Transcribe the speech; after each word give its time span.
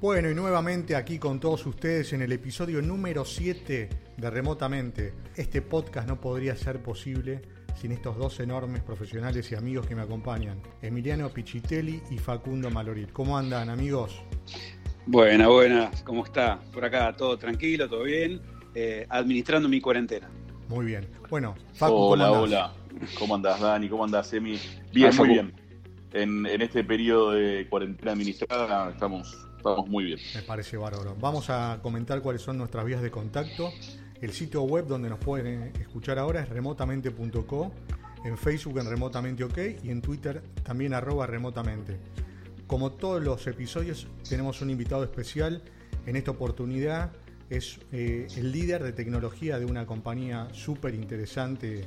Bueno, 0.00 0.30
y 0.30 0.34
nuevamente 0.34 0.94
aquí 0.94 1.18
con 1.18 1.40
todos 1.40 1.66
ustedes 1.66 2.12
en 2.12 2.22
el 2.22 2.30
episodio 2.30 2.80
número 2.80 3.24
7 3.24 3.88
de 4.16 4.30
Remotamente. 4.30 5.12
Este 5.34 5.60
podcast 5.60 6.06
no 6.06 6.20
podría 6.20 6.54
ser 6.54 6.80
posible 6.80 7.42
sin 7.74 7.90
estos 7.90 8.16
dos 8.16 8.38
enormes 8.38 8.80
profesionales 8.82 9.50
y 9.50 9.56
amigos 9.56 9.88
que 9.88 9.96
me 9.96 10.02
acompañan, 10.02 10.62
Emiliano 10.82 11.28
Pichitelli 11.30 12.00
y 12.12 12.18
Facundo 12.18 12.70
Malorit. 12.70 13.10
¿Cómo 13.10 13.36
andan, 13.36 13.70
amigos? 13.70 14.22
Buenas, 15.06 15.48
buenas. 15.48 16.02
¿Cómo 16.04 16.24
está? 16.24 16.60
Por 16.72 16.84
acá 16.84 17.12
todo 17.16 17.36
tranquilo, 17.36 17.88
todo 17.88 18.04
bien, 18.04 18.40
eh, 18.76 19.04
administrando 19.08 19.68
mi 19.68 19.80
cuarentena. 19.80 20.30
Muy 20.68 20.86
bien. 20.86 21.08
Bueno, 21.28 21.56
Facu, 21.74 21.92
hola, 21.92 22.28
¿cómo 22.28 22.40
hola. 22.42 22.72
¿Cómo 23.18 23.34
andás, 23.34 23.58
Dani? 23.58 23.88
¿Cómo 23.88 24.04
andás, 24.04 24.32
Emi? 24.32 24.60
Bien, 24.92 25.10
muy 25.16 25.28
bien. 25.28 25.52
En, 26.12 26.46
en 26.46 26.62
este 26.62 26.84
periodo 26.84 27.32
de 27.32 27.66
cuarentena 27.68 28.12
administrada 28.12 28.90
estamos 28.90 29.47
Estamos 29.70 29.90
muy 29.90 30.04
bien. 30.04 30.18
Me 30.34 30.42
parece 30.42 30.76
bárbaro. 30.76 31.16
Vamos 31.20 31.50
a 31.50 31.78
comentar 31.82 32.20
cuáles 32.22 32.42
son 32.42 32.58
nuestras 32.58 32.84
vías 32.84 33.02
de 33.02 33.10
contacto. 33.10 33.70
El 34.20 34.32
sitio 34.32 34.62
web 34.62 34.86
donde 34.86 35.08
nos 35.08 35.18
pueden 35.18 35.72
escuchar 35.80 36.18
ahora 36.18 36.40
es 36.40 36.48
remotamente.co, 36.48 37.72
en 38.24 38.36
Facebook 38.36 38.78
en 38.78 38.90
Remotamente 38.90 39.44
OK 39.44 39.58
y 39.84 39.90
en 39.90 40.00
Twitter 40.00 40.42
también 40.62 40.94
arroba 40.94 41.26
remotamente. 41.26 41.98
Como 42.66 42.92
todos 42.92 43.22
los 43.22 43.46
episodios, 43.46 44.08
tenemos 44.28 44.60
un 44.60 44.70
invitado 44.70 45.04
especial. 45.04 45.62
En 46.06 46.16
esta 46.16 46.30
oportunidad 46.30 47.12
es 47.50 47.78
eh, 47.92 48.26
el 48.36 48.52
líder 48.52 48.82
de 48.82 48.92
tecnología 48.92 49.58
de 49.58 49.66
una 49.66 49.86
compañía 49.86 50.48
súper 50.52 50.94
interesante 50.94 51.86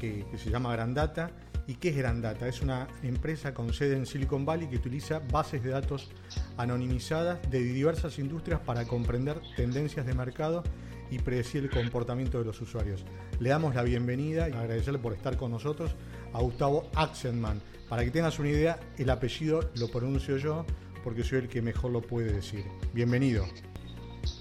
que, 0.00 0.24
que 0.30 0.38
se 0.38 0.50
llama 0.50 0.72
Grandata 0.72 1.30
¿Y 1.68 1.74
qué 1.74 1.88
es 1.88 1.96
Grandata? 1.96 2.46
Es 2.46 2.62
una 2.62 2.86
empresa 3.02 3.52
con 3.52 3.72
sede 3.72 3.96
en 3.96 4.06
Silicon 4.06 4.46
Valley 4.46 4.68
que 4.68 4.76
utiliza 4.76 5.20
bases 5.32 5.64
de 5.64 5.70
datos 5.70 6.10
anonimizadas 6.56 7.50
de 7.50 7.58
diversas 7.60 8.18
industrias 8.20 8.60
para 8.60 8.84
comprender 8.84 9.40
tendencias 9.56 10.06
de 10.06 10.14
mercado 10.14 10.62
y 11.10 11.18
predecir 11.18 11.64
el 11.64 11.70
comportamiento 11.70 12.38
de 12.38 12.44
los 12.44 12.60
usuarios. 12.60 13.04
Le 13.40 13.50
damos 13.50 13.74
la 13.74 13.82
bienvenida 13.82 14.48
y 14.48 14.52
agradecerle 14.52 15.00
por 15.00 15.12
estar 15.12 15.36
con 15.36 15.50
nosotros 15.50 15.94
a 16.32 16.40
Gustavo 16.40 16.88
Axelman. 16.94 17.60
Para 17.88 18.04
que 18.04 18.10
tengas 18.12 18.38
una 18.38 18.50
idea, 18.50 18.78
el 18.96 19.10
apellido 19.10 19.70
lo 19.76 19.88
pronuncio 19.88 20.36
yo 20.36 20.64
porque 21.02 21.24
soy 21.24 21.38
el 21.38 21.48
que 21.48 21.62
mejor 21.62 21.90
lo 21.90 22.00
puede 22.00 22.32
decir. 22.32 22.64
Bienvenido. 22.92 23.44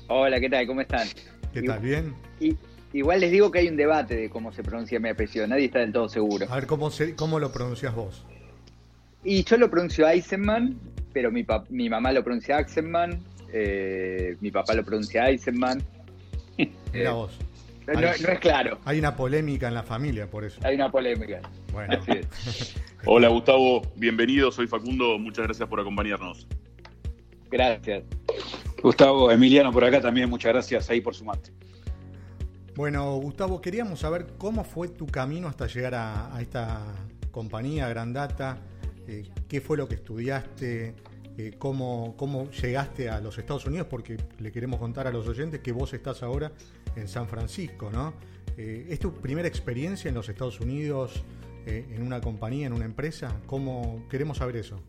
Hola, 0.10 0.40
¿qué 0.40 0.50
tal? 0.50 0.68
¿Cómo 0.68 0.82
están? 0.82 1.08
¿Qué 1.54 1.64
tal? 1.64 1.80
¿Bien? 1.80 2.16
Igual 2.96 3.20
les 3.20 3.30
digo 3.30 3.52
que 3.52 3.60
hay 3.60 3.68
un 3.68 3.76
debate 3.76 4.16
de 4.16 4.30
cómo 4.30 4.54
se 4.54 4.64
pronuncia 4.64 5.02
mi 5.02 5.10
apellido, 5.10 5.46
nadie 5.46 5.66
está 5.66 5.80
del 5.80 5.92
todo 5.92 6.08
seguro. 6.08 6.48
A 6.50 6.56
ver, 6.56 6.66
¿cómo, 6.66 6.90
cómo 7.18 7.40
lo 7.40 7.52
pronuncias 7.52 7.94
vos? 7.94 8.26
Y 9.22 9.44
yo 9.44 9.58
lo 9.58 9.70
pronuncio 9.70 10.08
Eisenman, 10.08 10.80
pero 11.12 11.30
mi, 11.30 11.46
mi 11.72 11.90
mamá 11.90 12.14
lo 12.14 12.24
pronuncia 12.24 12.56
Axenman, 12.56 13.20
eh, 13.52 14.38
mi 14.40 14.50
papá 14.50 14.76
lo 14.76 14.86
pronuncia 14.86 15.28
Eisenman. 15.28 15.84
Mira 16.58 16.72
eh, 16.94 17.10
vos. 17.10 17.38
No, 17.86 18.00
no, 18.00 18.08
es 18.08 18.40
claro. 18.40 18.80
Hay 18.86 18.98
una 18.98 19.14
polémica 19.14 19.68
en 19.68 19.74
la 19.74 19.84
familia 19.84 20.30
por 20.30 20.46
eso. 20.46 20.62
Hay 20.64 20.76
una 20.76 20.90
polémica. 20.90 21.42
Bueno. 21.74 22.00
Hola 23.06 23.28
Gustavo, 23.28 23.82
bienvenido, 23.98 24.54
soy 24.54 24.68
Facundo, 24.68 25.20
muchas 25.20 25.48
gracias 25.48 25.68
por 25.68 25.82
acompañarnos. 25.82 26.48
Gracias. 27.52 28.06
Gustavo, 28.82 29.30
Emiliano 29.32 29.74
por 29.74 29.84
acá 29.84 30.00
también, 30.00 30.30
muchas 30.30 30.54
gracias 30.54 30.90
ahí 30.90 31.02
por 31.02 31.14
su 31.14 31.26
mate. 31.26 31.52
Bueno, 32.76 33.16
Gustavo, 33.22 33.62
queríamos 33.62 34.02
saber 34.02 34.28
cómo 34.38 34.66
fue 34.66 34.90
tu 34.90 35.06
camino 35.08 35.48
hasta 35.48 35.66
llegar 35.68 35.96
a, 35.96 36.38
esta 36.42 36.82
compañía, 37.32 37.88
Grandata, 37.88 38.58
eh, 39.08 39.24
qué 39.48 39.62
fue 39.62 39.78
lo 39.78 39.88
que 39.88 39.96
estudiaste, 39.96 40.94
eh, 41.38 41.54
cómo, 41.58 42.16
cómo 42.18 42.52
llegaste 42.52 43.10
a 43.10 43.22
los 43.22 43.38
Estados 43.38 43.66
Unidos, 43.66 43.88
porque 43.90 44.18
le 44.40 44.52
queremos 44.52 44.80
contar 44.80 45.08
a 45.08 45.12
los 45.12 45.26
oyentes 45.26 45.62
que 45.62 45.72
vos 45.72 45.94
estás 45.94 46.22
ahora 46.22 46.52
en 46.98 47.08
San 47.08 47.30
Francisco, 47.30 47.90
¿no? 47.90 48.14
Eh, 48.58 48.88
¿Es 48.90 49.00
tu 49.00 49.14
primera 49.14 49.48
experiencia 49.48 50.10
en 50.10 50.16
los 50.16 50.28
Estados 50.28 50.60
Unidos, 50.60 51.24
en 51.66 52.04
una 52.04 52.22
compañía, 52.22 52.68
en 52.68 52.74
una 52.74 52.86
empresa? 52.86 53.42
¿Cómo 53.48 54.06
queremos 54.10 54.38
saber 54.38 54.58
eso? 54.58 54.84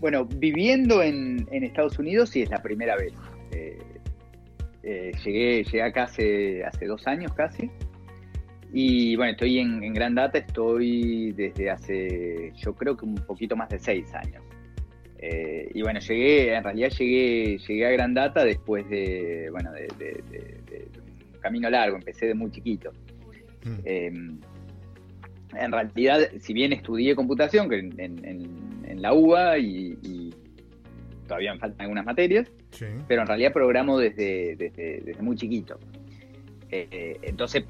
Bueno, 0.00 0.24
viviendo 0.24 1.02
en, 1.02 1.48
en 1.50 1.64
Estados 1.64 1.98
Unidos 1.98 2.30
sí 2.30 2.42
es 2.42 2.50
la 2.50 2.62
primera 2.62 2.96
vez. 2.96 3.12
Eh, 3.50 3.78
llegué, 4.86 5.64
llegué 5.64 5.82
acá 5.82 6.04
hace, 6.04 6.64
hace 6.64 6.86
dos 6.86 7.06
años 7.06 7.32
casi. 7.34 7.70
Y 8.72 9.16
bueno, 9.16 9.32
estoy 9.32 9.58
en, 9.58 9.82
en 9.82 9.94
Gran 9.94 10.14
Data, 10.14 10.38
estoy 10.38 11.32
desde 11.32 11.70
hace, 11.70 12.52
yo 12.56 12.74
creo 12.74 12.96
que 12.96 13.04
un 13.04 13.14
poquito 13.14 13.56
más 13.56 13.68
de 13.68 13.78
seis 13.78 14.12
años. 14.14 14.42
Eh, 15.18 15.70
y 15.74 15.82
bueno, 15.82 15.98
llegué, 16.00 16.54
en 16.54 16.62
realidad 16.62 16.90
llegué, 16.90 17.58
llegué 17.58 17.86
a 17.86 17.90
Gran 17.90 18.14
Data 18.14 18.44
después 18.44 18.88
de, 18.88 19.48
bueno, 19.50 19.72
de, 19.72 20.22
un 21.32 21.40
camino 21.40 21.70
largo, 21.70 21.96
empecé 21.96 22.26
de 22.26 22.34
muy 22.34 22.50
chiquito. 22.50 22.92
Mm. 23.64 23.78
Eh, 23.84 24.12
en 25.58 25.72
realidad, 25.72 26.28
si 26.40 26.52
bien 26.52 26.72
estudié 26.72 27.14
computación 27.14 27.68
que 27.68 27.78
en, 27.78 29.02
la 29.02 29.12
UBA 29.12 29.58
y 29.58 29.94
todavía 31.26 31.52
me 31.52 31.58
faltan 31.58 31.82
algunas 31.82 32.04
materias, 32.04 32.50
pero 33.06 33.22
en 33.22 33.26
realidad 33.26 33.52
programo 33.52 33.98
desde, 33.98 34.56
desde, 34.56 35.22
muy 35.22 35.36
chiquito. 35.36 35.78
Eh, 36.70 37.18
entonces, 37.22 37.64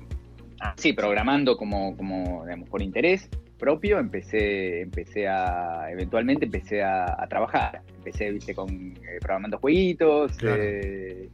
sí, 0.77 0.93
programando 0.93 1.56
como, 1.56 1.97
como 1.97 2.44
digamos, 2.44 2.69
por 2.69 2.83
interés 2.83 3.28
propio, 3.59 3.99
empecé, 3.99 4.83
empecé 4.83 5.27
a, 5.28 5.91
eventualmente 5.91 6.44
empecé 6.44 6.83
a, 6.83 7.27
trabajar. 7.28 7.83
Empecé, 7.97 8.31
viste, 8.31 8.55
con 8.55 8.69
eh, 8.71 9.19
programando 9.21 9.59
jueguitos, 9.59 10.33
eh, 10.43 11.28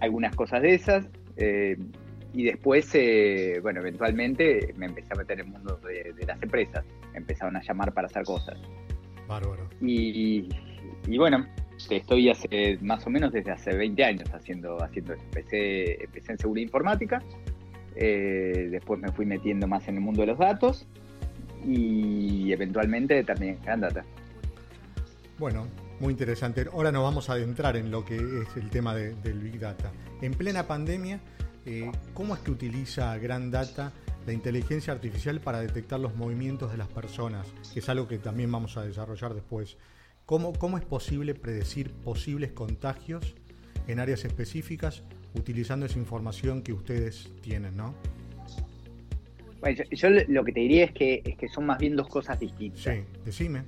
algunas 0.00 0.34
cosas 0.36 0.62
de 0.62 0.74
esas. 0.74 1.06
y 2.34 2.44
después, 2.44 2.92
bueno, 3.62 3.80
eventualmente 3.80 4.74
me 4.76 4.86
empecé 4.86 5.08
a 5.12 5.16
meter 5.16 5.40
en 5.40 5.46
el 5.46 5.52
mundo 5.52 5.80
de, 5.86 6.12
de 6.12 6.26
las 6.26 6.42
empresas. 6.42 6.84
Me 7.12 7.18
empezaron 7.18 7.56
a 7.56 7.62
llamar 7.62 7.92
para 7.92 8.06
hacer 8.06 8.24
cosas. 8.24 8.58
Bárbaro. 9.26 9.68
Y, 9.80 10.48
y 11.06 11.18
bueno, 11.18 11.46
estoy 11.90 12.30
hace 12.30 12.78
más 12.80 13.06
o 13.06 13.10
menos 13.10 13.32
desde 13.32 13.50
hace 13.50 13.76
20 13.76 14.04
años 14.04 14.28
haciendo, 14.32 14.82
haciendo. 14.82 15.14
Empecé, 15.14 16.04
empecé 16.04 16.32
en 16.32 16.38
seguridad 16.38 16.64
informática, 16.64 17.22
eh, 17.94 18.68
después 18.70 19.00
me 19.00 19.10
fui 19.12 19.26
metiendo 19.26 19.66
más 19.66 19.86
en 19.88 19.96
el 19.96 20.00
mundo 20.00 20.22
de 20.22 20.28
los 20.28 20.38
datos 20.38 20.86
y 21.66 22.52
eventualmente 22.52 23.22
también 23.24 23.58
en 23.66 23.80
Data. 23.80 24.04
Bueno, 25.38 25.66
muy 26.00 26.12
interesante. 26.12 26.66
Ahora 26.72 26.92
nos 26.92 27.02
vamos 27.02 27.28
a 27.30 27.34
adentrar 27.34 27.76
en 27.76 27.90
lo 27.90 28.04
que 28.04 28.16
es 28.16 28.56
el 28.56 28.70
tema 28.70 28.94
del 28.94 29.38
Big 29.38 29.58
Data. 29.58 29.92
En 30.20 30.32
plena 30.34 30.66
pandemia, 30.66 31.20
eh, 31.66 31.90
¿cómo 32.14 32.34
es 32.34 32.40
que 32.40 32.50
utiliza 32.50 33.16
Gran 33.18 33.50
Data 33.50 33.92
la 34.26 34.32
inteligencia 34.32 34.92
artificial 34.92 35.40
para 35.40 35.60
detectar 35.60 36.00
los 36.00 36.14
movimientos 36.16 36.70
de 36.70 36.78
las 36.78 36.88
personas? 36.88 37.46
Es 37.74 37.88
algo 37.88 38.08
que 38.08 38.18
también 38.18 38.50
vamos 38.50 38.76
a 38.76 38.82
desarrollar 38.82 39.34
después. 39.34 39.76
¿Cómo, 40.32 40.54
¿Cómo 40.54 40.78
es 40.78 40.84
posible 40.86 41.34
predecir 41.34 41.92
posibles 41.92 42.52
contagios 42.52 43.34
en 43.86 44.00
áreas 44.00 44.24
específicas 44.24 45.02
utilizando 45.34 45.84
esa 45.84 45.98
información 45.98 46.62
que 46.62 46.72
ustedes 46.72 47.30
tienen, 47.42 47.76
no? 47.76 47.94
Bueno, 49.60 49.84
yo, 49.90 50.08
lo 50.08 50.42
que 50.42 50.52
te 50.52 50.60
diría 50.60 50.84
es 50.86 50.92
que, 50.92 51.20
es 51.22 51.36
que 51.36 51.48
son 51.48 51.66
más 51.66 51.76
bien 51.76 51.96
dos 51.96 52.08
cosas 52.08 52.40
distintas. 52.40 52.80
Sí, 52.80 53.04
decime. 53.26 53.64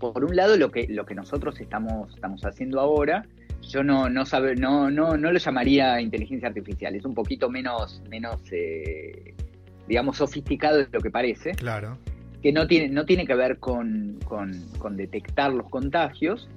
por 0.00 0.24
un 0.24 0.34
lado, 0.34 0.56
lo 0.56 0.72
que, 0.72 0.88
lo 0.88 1.06
que 1.06 1.14
nosotros 1.14 1.60
estamos, 1.60 2.12
estamos 2.12 2.44
haciendo 2.44 2.80
ahora, 2.80 3.24
yo 3.62 3.84
no, 3.84 4.08
no, 4.08 4.26
sabe, 4.26 4.56
no, 4.56 4.90
no, 4.90 5.16
no 5.16 5.30
lo 5.30 5.38
llamaría 5.38 6.00
inteligencia 6.00 6.48
artificial, 6.48 6.96
es 6.96 7.04
un 7.04 7.14
poquito 7.14 7.48
menos, 7.48 8.02
menos 8.10 8.40
eh, 8.50 9.36
digamos, 9.86 10.16
sofisticado 10.16 10.78
de 10.78 10.88
lo 10.90 11.00
que 11.00 11.12
parece. 11.12 11.52
Claro 11.52 11.96
que 12.42 12.52
no 12.52 12.66
tiene, 12.66 12.88
no 12.88 13.04
tiene 13.04 13.26
que 13.26 13.34
ver 13.34 13.58
con, 13.58 14.18
detectar 14.92 15.52
los 15.52 15.68
contagios, 15.68 16.48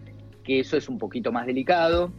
que 0.44 0.60
eso 0.60 0.78
es 0.78 0.90
un 0.90 0.98
poquito 0.98 1.32
más 1.32 1.46
delicado, 1.46 2.12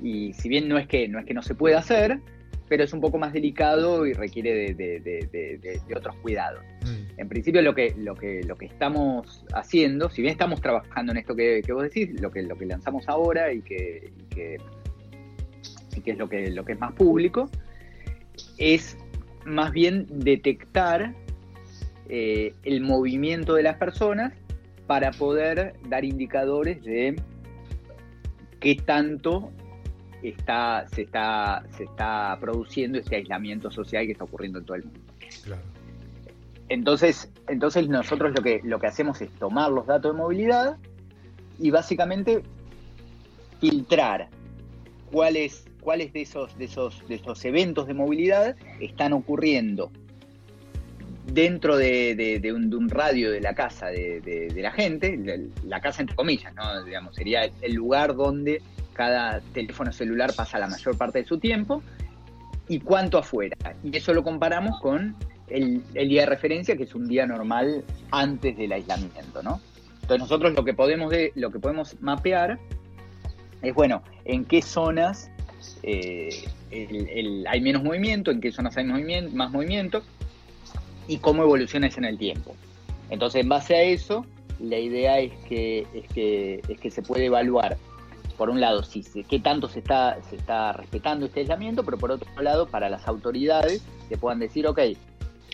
y 0.00 0.32
si 0.34 0.48
bien 0.48 0.68
no 0.68 0.78
es 0.78 0.86
que 0.86 1.08
no, 1.08 1.18
es 1.18 1.26
que 1.26 1.34
no 1.34 1.42
se 1.42 1.54
pueda 1.54 1.78
hacer, 1.78 2.20
pero 2.68 2.84
es 2.84 2.92
un 2.92 3.00
poco 3.00 3.18
más 3.18 3.32
delicado 3.32 4.06
y 4.06 4.12
requiere 4.12 4.74
de, 4.74 5.80
otros 5.96 6.16
cuidados. 6.16 6.62
Mm. 6.82 7.20
En 7.20 7.28
principio 7.28 7.62
lo 7.62 7.74
que, 7.74 7.94
lo, 7.96 8.14
que, 8.14 8.42
lo 8.44 8.56
que 8.56 8.66
estamos 8.66 9.44
haciendo, 9.54 10.10
si 10.10 10.22
bien 10.22 10.32
estamos 10.32 10.60
trabajando 10.60 11.12
en 11.12 11.18
esto 11.18 11.34
que, 11.34 11.62
vos 11.72 11.82
decís, 11.82 12.20
lo 12.20 12.30
que, 12.30 12.42
lo 12.42 12.56
que 12.56 12.66
lanzamos 12.66 13.08
ahora 13.08 13.52
y 13.52 13.62
que, 13.62 14.12
y 15.96 16.00
qué 16.00 16.10
es 16.12 16.18
lo 16.18 16.28
que, 16.28 16.50
lo 16.50 16.64
que 16.64 16.72
es 16.72 16.78
más 16.78 16.92
público, 16.92 17.50
es 18.58 18.96
más 19.44 19.72
bien 19.72 20.06
detectar 20.10 21.14
eh, 22.08 22.54
el 22.62 22.80
movimiento 22.80 23.54
de 23.54 23.62
las 23.62 23.76
personas 23.76 24.32
para 24.86 25.10
poder 25.10 25.74
dar 25.88 26.04
indicadores 26.04 26.82
de 26.82 27.20
qué 28.60 28.74
tanto 28.76 29.52
está, 30.22 30.86
se, 30.88 31.02
está, 31.02 31.64
se 31.76 31.84
está 31.84 32.36
produciendo 32.40 32.98
este 32.98 33.16
aislamiento 33.16 33.70
social 33.70 34.06
que 34.06 34.12
está 34.12 34.24
ocurriendo 34.24 34.58
en 34.58 34.64
todo 34.64 34.76
el 34.76 34.84
mundo. 34.84 35.00
Entonces, 36.68 37.30
entonces 37.48 37.88
nosotros 37.88 38.32
lo 38.34 38.42
que, 38.42 38.60
lo 38.64 38.78
que 38.78 38.86
hacemos 38.86 39.20
es 39.20 39.30
tomar 39.32 39.70
los 39.70 39.86
datos 39.86 40.12
de 40.12 40.18
movilidad 40.18 40.76
y 41.58 41.70
básicamente 41.70 42.42
filtrar 43.60 44.28
cuáles, 45.10 45.66
cuáles 45.80 46.12
de, 46.12 46.22
esos, 46.22 46.56
de, 46.58 46.66
esos, 46.66 47.06
de 47.08 47.16
esos 47.16 47.44
eventos 47.44 47.86
de 47.86 47.94
movilidad 47.94 48.56
están 48.80 49.12
ocurriendo 49.12 49.90
dentro 51.32 51.76
de, 51.76 52.52
un, 52.54 52.88
radio 52.88 53.30
de 53.30 53.40
la 53.40 53.54
casa 53.54 53.86
de, 53.86 54.52
la 54.56 54.72
gente, 54.72 55.18
la 55.64 55.80
casa 55.80 56.02
entre 56.02 56.16
comillas, 56.16 56.54
¿no? 56.54 56.84
Digamos, 56.84 57.14
sería 57.14 57.50
el 57.60 57.74
lugar 57.74 58.14
donde 58.14 58.62
cada 58.94 59.40
teléfono 59.52 59.92
celular 59.92 60.32
pasa 60.34 60.58
la 60.58 60.66
mayor 60.66 60.96
parte 60.96 61.20
de 61.20 61.24
su 61.24 61.38
tiempo, 61.38 61.82
y 62.68 62.80
cuánto 62.80 63.18
afuera. 63.18 63.56
Y 63.82 63.96
eso 63.96 64.12
lo 64.12 64.22
comparamos 64.22 64.80
con 64.80 65.16
el, 65.48 65.82
día 65.92 66.22
de 66.22 66.26
referencia, 66.26 66.76
que 66.76 66.84
es 66.84 66.94
un 66.94 67.08
día 67.08 67.26
normal 67.26 67.84
antes 68.10 68.56
del 68.56 68.72
aislamiento, 68.72 69.42
¿no? 69.42 69.60
Entonces 69.94 70.18
nosotros 70.18 70.54
lo 70.54 70.64
que 70.64 70.74
podemos, 70.74 71.10
de, 71.10 71.32
lo 71.34 71.50
que 71.50 71.58
podemos 71.58 72.00
mapear 72.00 72.58
es, 73.62 73.74
bueno, 73.74 74.02
en 74.24 74.44
qué 74.44 74.62
zonas 74.62 75.30
eh, 75.82 76.44
hay 77.48 77.60
menos 77.60 77.82
movimiento, 77.82 78.30
en 78.30 78.40
qué 78.40 78.52
zonas 78.52 78.76
hay 78.76 78.84
más 78.84 79.50
movimiento 79.50 80.02
y 81.08 81.18
cómo 81.18 81.42
evoluciona 81.42 81.88
eso 81.88 81.98
en 81.98 82.04
el 82.04 82.18
tiempo. 82.18 82.54
Entonces, 83.10 83.42
en 83.42 83.48
base 83.48 83.74
a 83.74 83.82
eso, 83.82 84.24
la 84.60 84.78
idea 84.78 85.18
es 85.18 85.32
que, 85.48 85.86
es 85.94 86.06
que, 86.12 86.62
es 86.68 86.78
que 86.78 86.90
se 86.90 87.02
puede 87.02 87.26
evaluar, 87.26 87.76
por 88.36 88.50
un 88.50 88.60
lado, 88.60 88.84
si 88.84 89.02
qué 89.24 89.40
tanto 89.40 89.68
se 89.68 89.80
está, 89.80 90.18
se 90.30 90.36
está 90.36 90.72
respetando 90.72 91.26
este 91.26 91.40
aislamiento, 91.40 91.82
pero 91.82 91.98
por 91.98 92.12
otro 92.12 92.28
lado, 92.40 92.68
para 92.68 92.88
las 92.88 93.08
autoridades 93.08 93.82
que 94.08 94.16
puedan 94.16 94.38
decir, 94.38 94.66
ok, 94.66 94.80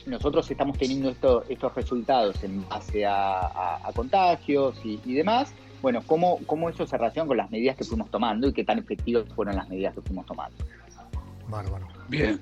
nosotros 0.07 0.51
estamos 0.51 0.77
teniendo 0.77 1.09
estos 1.11 1.75
resultados 1.75 2.43
en 2.45 2.69
base 2.69 3.07
a, 3.07 3.81
contagios 3.95 4.79
y, 4.85 5.15
demás. 5.15 5.55
Bueno, 5.81 6.03
¿cómo, 6.07 6.41
¿cómo 6.47 6.69
eso 6.69 6.87
se 6.87 6.97
relaciona 6.97 7.27
con 7.27 7.37
las 7.37 7.51
medidas 7.51 7.77
que 7.77 7.85
fuimos 7.85 8.11
tomando 8.11 8.49
y 8.49 8.53
qué 8.53 8.65
tan 8.65 8.79
efectivas 8.79 9.25
fueron 9.35 9.57
las 9.57 9.69
medidas 9.69 9.95
que 9.95 10.03
fuimos 10.03 10.27
tomando? 10.27 10.57
Bárbaro. 11.49 11.87
Bien. 12.09 12.41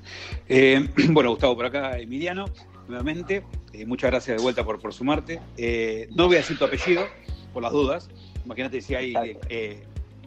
Eh, 0.48 0.88
bueno, 1.10 1.30
Gustavo, 1.30 1.56
por 1.56 1.66
acá, 1.66 1.98
Emiliano, 1.98 2.46
nuevamente. 2.88 3.44
Eh, 3.73 3.87
muchas 3.87 4.11
gracias 4.11 4.37
de 4.37 4.43
vuelta 4.43 4.64
por, 4.64 4.81
por 4.81 4.93
sumarte. 4.93 5.40
Eh, 5.56 6.08
no 6.14 6.26
voy 6.26 6.37
a 6.37 6.38
decir 6.40 6.58
tu 6.58 6.64
apellido, 6.64 7.06
por 7.52 7.62
las 7.62 7.73
dudas. 7.73 8.08
Imagínate 8.44 8.81
si 8.81 8.94
hay, 8.94 9.14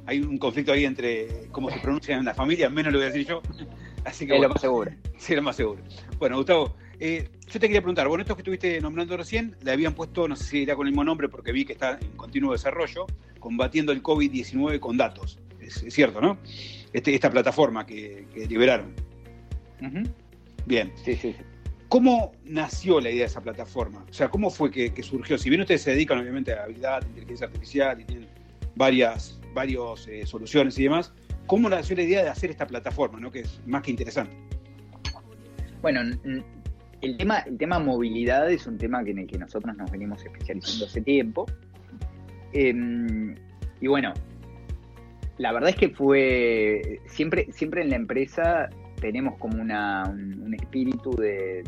hay 0.06 0.20
un 0.22 0.38
conflicto 0.38 0.72
ahí 0.72 0.86
entre 0.86 1.48
cómo 1.52 1.70
se 1.70 1.80
pronuncia 1.80 2.16
en 2.16 2.26
la 2.26 2.34
familia, 2.34 2.70
menos 2.70 2.94
lo 2.94 3.00
voy 3.00 3.08
a 3.08 3.12
decir 3.12 3.28
yo. 3.28 3.42
Así 4.06 4.28
que, 4.28 4.36
es 4.36 4.42
lo 4.42 4.50
más 4.50 4.62
seguro. 4.62 4.92
Sí, 5.18 5.34
lo 5.34 5.42
más 5.42 5.56
seguro. 5.56 5.82
Bueno, 6.20 6.38
Gustavo, 6.38 6.76
eh, 7.00 7.30
yo 7.48 7.60
te 7.60 7.68
quería 7.68 7.82
preguntar, 7.82 8.08
bueno, 8.08 8.22
esto 8.22 8.36
que 8.36 8.42
estuviste 8.42 8.80
nombrando 8.80 9.18
recién, 9.18 9.56
le 9.64 9.72
habían 9.72 9.94
puesto, 9.96 10.28
no 10.28 10.36
sé 10.36 10.44
si 10.44 10.64
era 10.64 10.76
con 10.76 10.86
el 10.86 10.92
mismo 10.92 11.04
nombre, 11.04 11.30
porque 11.30 11.52
vi 11.52 11.66
que 11.66 11.74
está 11.74 11.98
en 12.00 12.12
continuo 12.12 12.52
desarrollo, 12.52 13.08
combatiendo 13.40 13.92
el 13.92 14.04
COVID-19 14.04 14.80
con 14.80 14.98
datos. 14.98 15.40
Es, 15.60 15.84
cierto, 15.90 16.22
¿no? 16.22 16.38
Este, 16.94 17.16
esta 17.16 17.32
plataforma 17.32 17.86
que, 17.86 18.28
liberaron. 18.48 18.94
Bien. 20.66 20.92
Sí, 21.04 21.16
sí, 21.16 21.36
¿Cómo 21.96 22.34
nació 22.44 23.00
la 23.00 23.10
idea 23.10 23.22
de 23.22 23.28
esa 23.28 23.40
plataforma? 23.40 24.04
O 24.10 24.14
sea, 24.14 24.28
¿cómo 24.28 24.50
fue 24.50 24.70
que, 24.70 25.02
surgió? 25.02 25.38
Si 25.38 25.50
bien 25.50 25.62
ustedes 25.62 25.82
se 25.82 25.92
dedican 25.92 26.20
obviamente 26.20 26.52
a 26.52 26.64
habilidad, 26.64 27.02
inteligencia 27.08 27.48
artificial 27.48 28.02
y 28.02 28.04
tienen 28.04 28.28
varias, 28.76 29.40
varias 29.54 30.06
eh, 30.10 30.26
soluciones 30.26 30.78
y 30.78 30.84
demás, 30.84 31.14
¿cómo 31.46 31.70
nació 31.70 31.96
la 31.96 32.04
idea 32.04 32.22
de 32.22 32.28
hacer 32.28 32.52
esta 32.52 32.68
plataforma, 32.68 33.22
¿no? 33.22 33.32
que 33.32 33.40
es 33.40 33.62
más 33.66 33.82
que 33.82 33.92
interesante? 33.92 34.36
Bueno, 35.82 36.02
el 37.00 37.16
tema, 37.16 37.40
el 37.40 37.58
tema 37.58 37.80
movilidad 37.80 38.52
es 38.52 38.68
un 38.68 38.78
tema 38.78 39.00
en 39.00 39.20
el 39.20 39.28
que 39.28 39.38
nosotros 39.38 39.74
nos 39.78 39.90
venimos 39.90 40.22
especializando 40.22 40.88
hace 40.88 41.00
tiempo. 41.00 41.46
Em, 42.52 43.36
y 43.80 43.88
bueno, 43.88 44.14
la 45.38 45.54
verdad 45.54 45.70
es 45.70 45.78
que 45.78 45.92
fue 45.92 47.00
siempre, 47.06 47.48
siempre 47.54 47.84
en 47.84 47.90
la 47.92 47.96
empresa 47.96 48.70
tenemos 49.00 49.38
como 49.38 49.62
una, 49.62 50.04
un, 50.10 50.54
espíritu 50.54 51.12
de, 51.12 51.64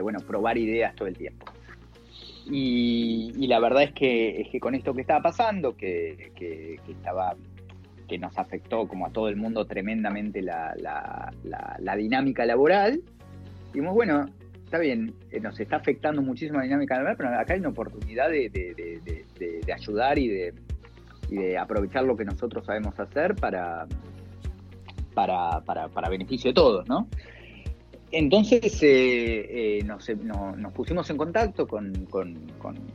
bueno, 0.00 0.20
probar 0.20 0.58
ideas 0.58 0.94
todo 0.94 1.08
el 1.08 1.16
tiempo. 1.16 1.46
Y, 2.48 3.46
la 3.46 3.58
verdad 3.58 3.82
es 3.84 3.92
que, 3.92 4.40
es 4.40 4.48
que 4.48 4.60
con 4.60 4.74
esto 4.74 4.94
que 4.94 5.00
estaba 5.00 5.22
pasando, 5.22 5.76
que, 5.76 6.30
estaba 6.88 7.36
que 8.08 8.18
nos 8.18 8.38
afectó 8.38 8.86
como 8.86 9.06
a 9.06 9.10
todo 9.10 9.28
el 9.28 9.36
mundo 9.36 9.64
tremendamente 9.66 10.40
la, 10.40 10.74
la 11.42 11.96
dinámica 11.96 12.46
laboral, 12.46 13.00
dijimos, 13.72 13.94
bueno, 13.94 14.26
está 14.66 14.78
bien, 14.78 15.14
eh, 15.30 15.38
nos 15.38 15.58
está 15.60 15.76
afectando 15.76 16.20
muchísimo 16.22 16.58
la 16.58 16.64
dinámica 16.64 16.96
laboral, 16.96 17.16
pero 17.16 17.28
acá 17.38 17.54
hay 17.54 17.60
una 17.60 17.68
oportunidad 17.68 18.28
de, 18.28 18.50
ayudar 19.72 20.18
y 20.18 20.28
de, 20.28 21.58
aprovechar 21.58 22.04
lo 22.04 22.16
que 22.16 22.24
nosotros 22.24 22.66
sabemos 22.66 22.98
hacer 22.98 23.36
para, 23.36 23.86
para, 25.16 26.08
beneficio 26.08 26.50
de 26.50 26.54
todos, 26.54 26.88
¿no? 26.88 27.08
Entonces 28.12 28.82
eh, 28.82 29.78
eh, 29.78 29.84
nos, 29.84 30.72
pusimos 30.72 31.10
en 31.10 31.16
contacto 31.16 31.66
con, 31.66 31.92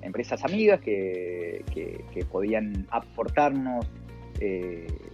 empresas 0.02 0.44
amigas 0.46 0.80
que, 0.80 1.66
podían 2.32 2.88
aportarnos 2.92 3.86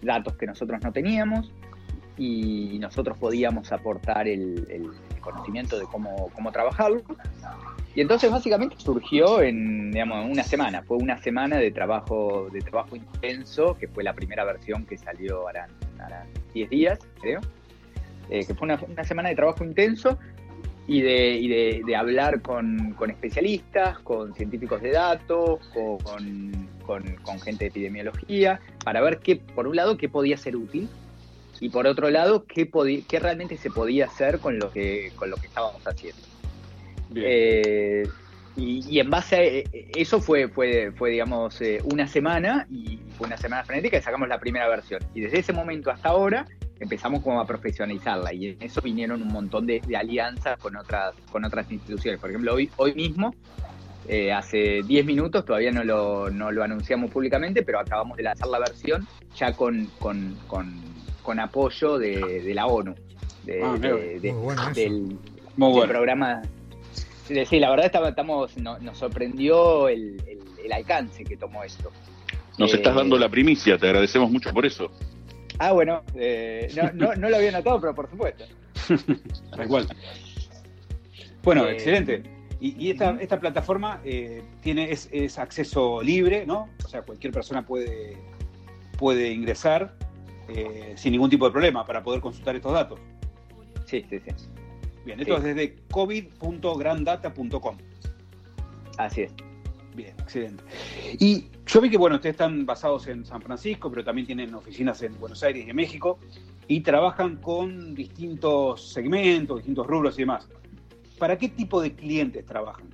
datos 0.02 0.36
que 0.38 0.46
nosotros 0.46 0.80
no 0.84 0.94
teníamos 0.94 1.52
y 2.18 2.78
nosotros 2.80 3.18
podíamos 3.18 3.72
aportar 3.72 4.28
el, 4.28 4.92
conocimiento 5.22 5.78
de 5.78 5.86
cómo, 5.86 6.30
cómo, 6.34 6.52
trabajarlo. 6.54 7.02
Y 7.94 8.02
entonces 8.02 8.32
básicamente 8.32 8.76
surgió 8.78 9.42
en 9.42 9.92
digamos, 9.92 10.26
una 10.30 10.44
semana, 10.44 10.84
fue 10.84 10.98
una 10.98 11.18
semana 11.18 11.58
de 11.58 11.72
trabajo, 11.72 12.48
de 12.54 12.62
trabajo 12.62 12.96
intenso, 12.96 13.76
que 13.78 13.90
fue 13.90 14.04
la 14.06 14.14
primera 14.14 14.46
versión 14.46 14.86
que 14.86 14.98
salió 14.98 15.50
ahora 16.00 16.26
10 16.54 16.70
días, 16.70 17.00
creo, 17.22 17.42
eh, 18.30 18.46
que 18.46 18.54
fue 18.54 18.68
una, 18.68 19.04
semana 19.04 19.30
de 19.30 19.36
trabajo 19.36 19.64
intenso 19.64 20.18
y 20.88 21.02
de, 21.02 21.32
y 21.32 21.48
de, 21.48 21.82
de 21.86 21.96
hablar 21.96 22.42
con, 22.42 22.94
con, 22.94 23.10
especialistas, 23.10 24.00
con 24.00 24.34
científicos 24.34 24.82
de 24.82 24.92
datos, 24.92 25.60
con, 25.74 26.70
con, 26.86 27.04
con 27.24 27.40
gente 27.40 27.66
de 27.66 27.70
epidemiología, 27.70 28.60
para 28.84 29.02
ver 29.02 29.20
qué, 29.20 29.36
por 29.36 29.68
un 29.68 29.76
lado, 29.76 29.98
qué 29.98 30.10
podía 30.10 30.38
ser 30.38 30.56
útil 30.56 30.90
y 31.60 31.70
por 31.70 31.88
otro 31.88 32.10
lado, 32.10 32.46
qué, 32.46 32.70
qué 33.08 33.20
realmente 33.20 33.58
se 33.58 33.70
podía 33.70 34.06
hacer 34.06 34.40
con 34.40 34.60
lo 34.60 34.72
que, 34.72 35.12
con 35.16 35.30
lo 35.30 35.38
que 35.38 35.48
estábamos 35.48 35.86
haciendo. 35.86 36.22
Eh, 37.16 38.08
y, 38.58 39.00
en 39.00 39.10
base 39.10 39.36
a 39.36 39.44
eh, 39.44 39.64
eso 39.96 40.20
fue, 40.20 40.48
fue, 40.48 40.92
fue 40.96 41.12
digamos, 41.12 41.62
eh, 41.62 41.82
una 41.92 42.08
semana 42.08 42.68
y 42.70 43.00
fue 43.18 43.28
una 43.28 43.38
semana 43.38 43.64
frenética 43.64 43.98
y 43.98 44.02
sacamos 44.02 44.28
la 44.28 44.40
primera 44.40 44.68
versión. 44.68 45.02
Y 45.14 45.22
desde 45.22 45.40
ese 45.40 45.54
momento 45.54 45.92
hasta 45.92 46.10
ahora 46.10 46.46
empezamos 46.80 47.24
como 47.24 47.40
a 47.40 47.46
profesionalizarla 47.46 48.34
y 48.34 48.50
en 48.50 48.62
eso 48.62 48.82
vinieron 48.82 49.22
un 49.22 49.30
montón 49.30 49.66
de, 49.66 49.82
alianzas 49.98 50.60
con 50.60 50.76
otras, 50.76 51.16
con 51.32 51.46
otras 51.46 51.72
instituciones. 51.72 52.20
Por 52.20 52.30
ejemplo, 52.30 52.54
hoy, 52.54 52.70
hoy 52.78 52.94
mismo, 52.94 53.34
hace 54.34 54.84
10 54.84 55.06
minutos, 55.06 55.44
todavía 55.44 55.72
no 55.72 55.84
lo, 55.84 56.30
no 56.30 56.52
lo 56.52 56.64
anunciamos 56.64 57.12
públicamente, 57.12 57.64
pero 57.64 57.80
acabamos 57.80 58.18
de 58.18 58.24
lanzar 58.24 58.48
la 58.48 58.60
versión 58.60 59.08
ya 59.36 59.54
con, 59.54 59.88
con 59.98 60.38
con 61.28 61.42
apoyo 61.42 61.98
de, 61.98 62.54
la 62.56 62.68
ONU, 62.68 62.96
ah, 63.62 63.78
del, 64.74 65.18
programa. 65.58 66.42
Sí, 67.28 67.60
la 67.60 67.70
verdad 67.70 67.92
estamos, 68.08 68.58
nos 68.58 68.98
sorprendió 68.98 69.88
el, 69.90 70.22
alcance 70.72 71.24
que 71.24 71.38
tomó 71.38 71.64
esto. 71.64 71.92
Nos 72.58 72.74
estás 72.74 72.94
eh, 72.94 72.98
dando 72.98 73.18
la 73.18 73.30
primicia, 73.30 73.78
te 73.78 73.88
agradecemos 73.88 74.30
mucho 74.30 74.52
por 74.54 74.66
eso. 74.66 74.92
Ah, 75.60 75.72
bueno, 75.72 76.04
eh, 76.16 76.68
no, 76.94 77.14
lo 77.14 77.36
había 77.36 77.52
notado, 77.52 77.80
pero 77.80 77.96
por 77.96 78.10
supuesto. 78.10 78.46
Igual. 79.64 79.88
Bueno, 81.44 81.68
eh, 81.68 81.74
excelente. 81.74 82.24
Y, 82.60 82.90
esta, 82.90 83.18
esta, 83.22 83.40
plataforma 83.40 84.02
tiene 84.62 84.92
es, 84.92 85.10
es, 85.12 85.38
acceso 85.38 86.02
libre, 86.02 86.46
¿no? 86.46 86.70
O 86.84 86.88
sea, 86.88 87.04
cualquier 87.04 87.32
persona 87.32 87.66
puede, 87.66 88.18
puede 88.98 89.32
ingresar 89.32 89.94
eh, 90.50 90.94
sin 90.96 91.12
ningún 91.12 91.30
tipo 91.30 91.46
de 91.46 91.52
problema 91.52 91.86
para 91.86 92.02
poder 92.02 92.22
consultar 92.22 92.56
estos 92.56 92.74
datos. 92.74 93.00
Sí, 93.86 94.06
sí, 94.10 94.20
sí. 94.20 94.32
Bien, 95.08 95.22
esto 95.22 95.38
es 95.38 95.44
desde 95.44 95.76
covid.grandata.com. 95.90 97.78
Así 98.98 99.22
es. 99.22 99.32
Bien, 99.96 100.14
excelente. 100.20 100.62
Y 101.18 101.48
yo 101.66 101.80
vi 101.80 101.90
que, 101.90 101.98
bueno, 101.98 102.18
ustedes 102.18 102.34
están 102.34 102.66
basados 102.66 103.08
en 103.08 103.24
San 103.24 103.42
Francisco, 103.42 103.90
pero 103.90 104.04
también 104.04 104.28
tienen 104.28 104.54
oficinas 104.54 105.02
en 105.04 105.18
Buenos 105.18 105.42
Aires 105.44 105.66
y 105.66 105.70
en 105.70 105.76
México. 105.78 106.20
y 106.68 106.82
trabajan 106.82 107.38
con 107.38 107.96
distintos 107.96 108.92
segmentos, 108.92 109.60
distintos 109.60 109.88
rubros 109.88 110.16
y 110.16 110.24
demás. 110.24 110.50
¿Para 111.18 111.38
qué 111.38 111.48
tipo 111.48 111.82
de 111.82 111.96
clientes 111.96 112.46
trabajan? 112.46 112.90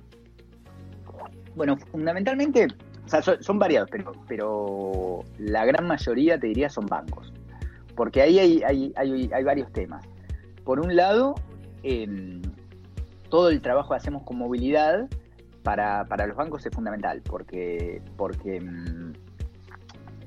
Bueno, 1.56 1.76
fundamentalmente, 1.76 2.68
o 3.04 3.08
sea, 3.08 3.22
son, 3.22 3.58
variados, 3.58 3.90
pero, 3.90 4.12
pero 4.28 5.24
la 5.38 5.64
gran 5.64 5.88
mayoría, 5.88 6.38
te 6.38 6.46
diría, 6.46 6.70
son 6.70 6.86
bancos. 6.86 7.32
Porque 7.96 8.22
ahí 8.22 8.38
hay, 8.38 8.92
hay, 8.94 9.44
varios 9.44 9.72
temas. 9.72 10.06
Por 10.64 10.78
un 10.78 10.94
lado, 10.94 11.34
todo 13.28 13.50
el 13.50 13.60
trabajo 13.60 13.90
que 13.90 13.96
hacemos 13.96 14.22
con 14.22 14.38
movilidad 14.38 15.08
para, 15.62 16.26
los 16.26 16.36
bancos 16.36 16.64
es 16.66 16.74
fundamental, 16.74 17.22
porque, 17.22 18.00
porque 18.16 18.56
em, 18.56 19.12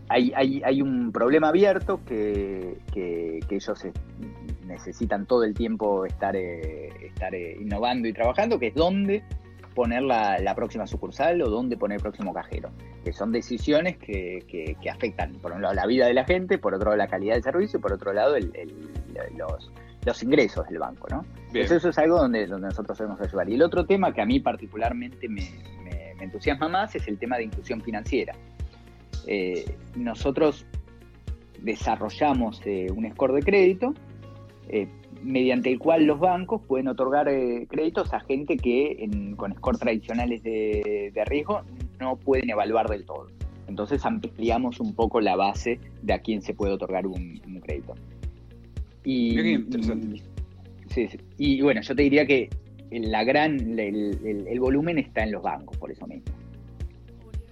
hay, 0.09 0.81
un 0.81 1.11
problema 1.11 1.49
abierto 1.49 2.01
que, 2.05 2.77
ellos 3.49 3.87
necesitan 4.65 5.25
todo 5.25 5.43
el 5.43 5.53
tiempo 5.53 6.05
estar, 6.05 6.35
eh, 6.35 6.89
estar 7.05 7.33
eh, 7.33 7.57
innovando 7.59 8.07
y 8.07 8.13
trabajando, 8.13 8.59
que 8.59 8.67
es 8.67 8.75
dónde 8.75 9.23
poner 9.73 10.01
la, 10.01 10.53
próxima 10.55 10.87
sucursal 10.87 11.39
o 11.43 11.49
dónde 11.49 11.77
poner 11.77 11.97
el 11.97 12.01
próximo 12.01 12.33
cajero, 12.33 12.71
que 13.03 13.13
son 13.13 13.31
decisiones 13.31 13.97
que, 13.97 14.75
afectan, 14.91 15.33
por 15.33 15.51
un 15.51 15.61
lado, 15.61 15.75
la 15.75 15.85
vida 15.85 16.07
de 16.07 16.15
la 16.15 16.25
gente, 16.25 16.57
por 16.57 16.73
otro 16.73 16.89
lado, 16.89 16.97
la 16.97 17.07
calidad 17.07 17.35
del 17.35 17.43
servicio 17.43 17.77
y 17.77 17.81
por 17.81 17.93
otro 17.93 18.11
lado, 18.11 18.35
los, 18.39 19.71
ingresos 20.23 20.67
del 20.69 20.79
banco, 20.79 21.07
¿no? 21.09 21.25
eso 21.53 21.89
es 21.89 21.97
algo 21.97 22.17
donde, 22.17 22.47
donde 22.47 22.67
nosotros 22.67 22.97
debemos 22.97 23.19
ayudar. 23.19 23.49
Y 23.49 23.55
el 23.55 23.61
otro 23.61 23.85
tema 23.85 24.13
que 24.13 24.21
a 24.21 24.25
mí 24.25 24.39
particularmente 24.39 25.27
me 25.27 25.49
entusiasma 26.19 26.67
más 26.67 26.95
es 26.95 27.07
el 27.07 27.17
tema 27.17 27.37
de 27.37 27.45
inclusión 27.45 27.81
financiera. 27.81 28.33
Eh, 29.25 29.65
nosotros 29.95 30.65
desarrollamos 31.61 32.61
eh, 32.65 32.87
un 32.95 33.09
score 33.11 33.33
de 33.33 33.43
crédito 33.43 33.93
eh, 34.69 34.87
mediante 35.23 35.71
el 35.71 35.79
cual 35.79 36.05
los 36.05 36.19
bancos 36.19 36.61
pueden 36.67 36.87
otorgar 36.87 37.27
créditos 37.67 38.13
a 38.13 38.19
gente 38.19 38.57
que 38.57 39.09
con 39.35 39.53
score 39.55 39.77
tradicionales 39.77 40.43
de, 40.43 41.11
riesgo 41.25 41.61
no 41.99 42.15
pueden 42.17 42.49
evaluar 42.49 42.87
del 42.87 43.05
todo. 43.05 43.27
Entonces 43.67 44.05
ampliamos 44.05 44.79
un 44.79 44.93
poco 44.93 45.19
la 45.19 45.35
base 45.35 45.79
de 46.03 46.13
a 46.13 46.19
quién 46.19 46.41
se 46.41 46.53
puede 46.53 46.73
otorgar 46.73 47.07
un, 47.07 47.41
crédito. 47.65 47.95
Y, 49.09 49.37
y, 51.37 51.61
bueno, 51.61 51.81
yo 51.81 51.95
te 51.95 52.01
diría 52.01 52.25
que 52.25 52.49
la 52.91 53.23
gran, 53.23 53.79
el 53.79 54.59
volumen 54.59 54.97
está 54.97 55.23
en 55.23 55.31
los 55.31 55.41
bancos, 55.41 55.77
por 55.77 55.91
eso 55.91 56.05
mismo. 56.07 56.25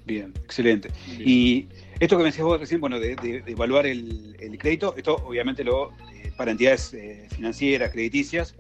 Bien, 0.06 0.32
excelente. 0.44 0.90
Y 1.18 1.68
esto 2.00 2.18
que 2.18 2.24
me 2.24 2.30
decías 2.30 2.46
vos 2.46 2.60
recién, 2.60 2.80
bueno, 2.80 3.00
de, 3.00 3.44
evaluar 3.48 3.88
el, 3.88 4.36
crédito, 4.60 4.94
esto 4.98 5.16
obviamente 5.26 5.64
lo 5.64 5.92
eh, 6.14 6.32
para 6.38 6.52
entidades 6.52 6.94
eh, 6.94 7.28
financieras, 7.32 7.92
crediticias, 7.92 8.56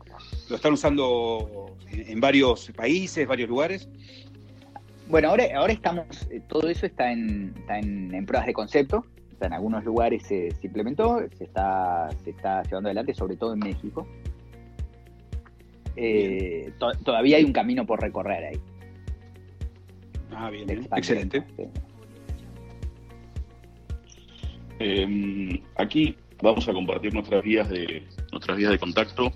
lo 0.49 0.55
están 0.55 0.73
usando 0.73 1.75
en, 1.91 2.19
varios 2.19 2.71
países, 2.75 3.27
varios 3.27 3.47
lugares. 3.47 3.87
Bueno, 5.07 5.29
ahora, 5.29 5.45
ahora 5.55 5.71
estamos, 5.71 6.27
eh, 6.31 6.41
todo 6.47 6.67
eso 6.67 6.87
está 6.87 7.11
en, 7.11 7.53
en, 7.69 8.25
pruebas 8.25 8.47
de 8.47 8.53
concepto, 8.53 9.05
en 9.41 9.53
algunos 9.53 9.83
lugares 9.83 10.23
se, 10.23 10.49
implementó, 10.61 11.21
se 11.37 11.43
está, 11.43 12.09
se 12.23 12.31
está 12.31 12.63
llevando 12.63 12.87
adelante, 12.89 13.13
sobre 13.13 13.35
todo 13.35 13.53
en 13.53 13.59
México. 13.59 14.07
todavía 17.03 17.37
hay 17.37 17.43
un 17.43 17.53
camino 17.53 17.85
por 17.85 18.01
recorrer 18.01 18.45
ahí. 18.45 18.59
Ah, 20.31 20.49
bien, 20.49 20.69
excelente. 20.69 21.43
Em, 24.79 25.61
aquí 25.77 26.15
vamos 26.41 26.67
a 26.67 26.73
compartir 26.73 27.13
nuestras 27.13 27.41
vías 27.43 27.69
de 27.69 28.03
nuestras 28.31 28.57
vías 28.57 28.71
de 28.71 28.77
contacto 28.77 29.31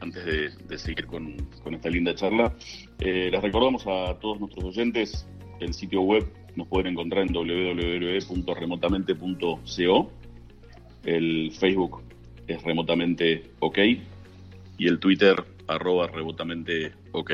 antes 0.00 0.24
de, 0.24 0.78
seguir 0.78 1.06
con, 1.06 1.36
esta 1.70 1.88
linda 1.88 2.14
charla. 2.14 2.52
Eh, 2.98 3.28
les 3.30 3.40
recordamos 3.42 3.86
a 3.86 4.18
todos 4.18 4.40
nuestros 4.40 4.64
oyentes 4.64 5.26
el 5.60 5.72
sitio 5.72 6.02
web 6.02 6.26
nos 6.56 6.66
pueden 6.68 6.92
encontrar 6.92 7.26
en 7.26 7.32
www.remotamente.co. 7.32 10.10
El 11.04 11.50
Facebook 11.52 12.02
es 12.46 12.62
remotamente 12.62 13.50
ok 13.60 13.78
y 14.78 14.86
el 14.86 14.98
Twitter 14.98 15.44
arroba 15.66 16.06
remotamente 16.08 16.92
ok. 17.12 17.32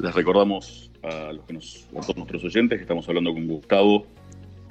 Les 0.00 0.14
recordamos 0.14 0.90
a, 1.02 1.32
los 1.32 1.44
que 1.46 1.54
nos, 1.54 1.88
todos 1.90 2.16
nuestros 2.16 2.44
oyentes 2.44 2.78
que 2.78 2.82
estamos 2.82 3.08
hablando 3.08 3.32
con 3.32 3.46
Gustavo 3.46 4.06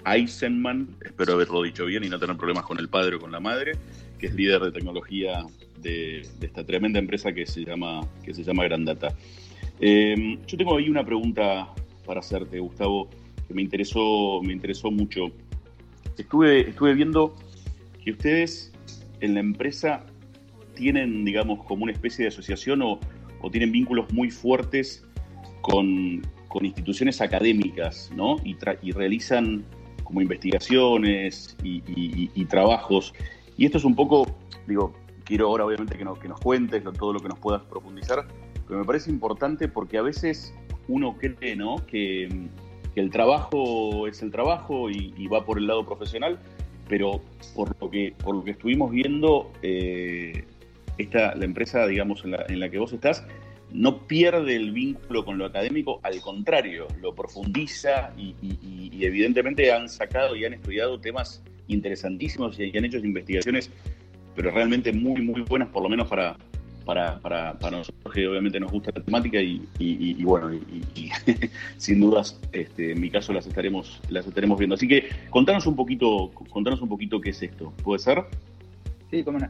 Eisenman, 0.05 0.95
espero 1.03 1.33
haberlo 1.33 1.63
dicho 1.63 1.85
bien 1.85 2.03
y 2.03 2.09
no 2.09 2.19
tener 2.19 2.37
problemas 2.37 2.65
con 2.65 2.79
el 2.79 2.89
padre 2.89 3.15
o 3.15 3.19
con 3.19 3.31
la 3.31 3.39
madre, 3.39 3.73
que 4.17 4.27
es 4.27 4.33
líder 4.33 4.61
de 4.61 4.71
tecnología 4.71 5.45
de, 5.79 6.21
esta 6.41 6.65
tremenda 6.65 6.99
empresa 6.99 7.33
que 7.33 7.45
se 7.45 7.63
llama, 7.63 8.01
que 8.23 8.33
se 8.33 8.43
llama 8.43 8.63
Grandata. 8.63 9.15
Eh, 9.79 10.37
yo 10.47 10.57
tengo 10.57 10.77
ahí 10.77 10.89
una 10.89 11.05
pregunta 11.05 11.73
para 12.05 12.19
hacerte, 12.19 12.59
Gustavo, 12.59 13.09
me 13.53 13.61
interesó, 13.61 14.41
me 14.43 14.53
interesó 14.53 14.91
mucho. 14.91 15.31
Estuve, 16.17 16.69
estuve 16.69 16.93
viendo 16.93 17.35
que 18.03 18.11
ustedes 18.11 18.71
en 19.19 19.33
la 19.35 19.39
empresa 19.39 20.05
tienen, 20.75 21.25
digamos, 21.25 21.63
como 21.65 21.83
una 21.83 21.91
especie 21.91 22.23
de 22.23 22.29
asociación 22.29 22.81
o, 22.81 22.99
o 23.41 23.49
tienen 23.49 23.71
vínculos 23.71 24.11
muy 24.13 24.31
fuertes 24.31 25.03
con, 25.61 26.21
instituciones 26.61 27.21
académicas, 27.21 28.11
¿no? 28.15 28.35
Y, 28.43 28.57
realizan 28.91 29.63
como 30.03 30.21
investigaciones 30.21 31.55
y, 31.63 32.45
trabajos. 32.45 33.13
Y 33.57 33.65
esto 33.65 33.77
es 33.77 33.85
un 33.85 33.95
poco, 33.95 34.27
digo, 34.67 34.93
quiero 35.23 35.47
ahora 35.47 35.65
obviamente 35.65 35.97
que, 35.97 36.05
que 36.21 36.27
nos 36.27 36.39
cuentes 36.39 36.83
todo 36.97 37.13
lo 37.13 37.19
que 37.19 37.29
nos 37.29 37.39
puedas 37.39 37.61
profundizar, 37.63 38.27
pero 38.67 38.79
me 38.79 38.85
parece 38.85 39.09
importante 39.09 39.67
porque 39.69 39.97
a 39.97 40.01
veces 40.01 40.53
uno 40.87 41.15
cree, 41.17 41.55
¿no? 41.55 41.77
Que, 41.85 42.27
el 42.95 43.09
trabajo 43.09 44.07
es 44.07 44.21
el 44.21 44.31
trabajo 44.31 44.89
y, 44.89 45.27
va 45.27 45.45
por 45.45 45.57
el 45.57 45.67
lado 45.67 45.85
profesional, 45.85 46.39
pero 46.87 47.21
por 47.55 47.75
lo 47.79 47.89
que, 47.89 48.13
por 48.23 48.35
lo 48.35 48.43
que 48.43 48.51
estuvimos 48.51 48.91
viendo, 48.91 49.51
eh, 49.61 50.45
esta, 50.97 51.35
la 51.35 51.45
empresa, 51.45 51.87
digamos, 51.87 52.23
en 52.25 52.31
la, 52.31 52.45
en 52.47 52.59
la 52.59 52.69
que 52.69 52.79
vos 52.79 52.91
estás, 52.91 53.25
no 53.73 54.05
pierde 54.07 54.55
el 54.55 54.71
vínculo 54.71 55.23
con 55.25 55.37
lo 55.37 55.45
académico, 55.45 55.99
al 56.03 56.19
contrario, 56.21 56.87
lo 57.01 57.15
profundiza 57.15 58.13
y, 58.17 58.35
evidentemente 59.03 59.71
han 59.71 59.89
sacado 59.89 60.35
y 60.35 60.45
han 60.45 60.53
estudiado 60.53 60.99
temas 60.99 61.41
interesantísimos 61.67 62.59
y, 62.59 62.77
han 62.77 62.85
hecho 62.85 62.97
investigaciones, 62.97 63.71
pero 64.35 64.51
realmente 64.51 64.91
muy, 64.91 65.21
muy 65.21 65.41
buenas, 65.41 65.69
por 65.69 65.83
lo 65.83 65.89
menos 65.89 66.07
para, 66.07 66.37
para, 66.85 67.19
para, 67.19 67.53
nosotros 67.71 68.13
que 68.13 68.27
obviamente 68.27 68.59
nos 68.59 68.71
gusta 68.71 68.91
la 68.95 69.03
temática 69.03 69.39
y, 69.39 70.23
bueno, 70.23 70.53
y, 70.53 71.11
sin 71.77 71.99
dudas, 71.99 72.39
este, 72.51 72.91
en 72.91 73.01
mi 73.01 73.09
caso 73.09 73.33
las 73.33 73.47
estaremos, 73.47 74.01
las 74.09 74.27
estaremos 74.27 74.57
viendo. 74.57 74.75
Así 74.75 74.87
que 74.87 75.09
contanos 75.29 75.67
un 75.67 75.75
poquito, 75.75 76.31
contanos 76.49 76.81
un 76.81 76.89
poquito 76.89 77.21
qué 77.21 77.29
es 77.31 77.41
esto, 77.41 77.73
¿puede 77.83 77.99
ser? 77.99 78.23
Sí, 79.09 79.23
cómo 79.23 79.39
no 79.39 79.49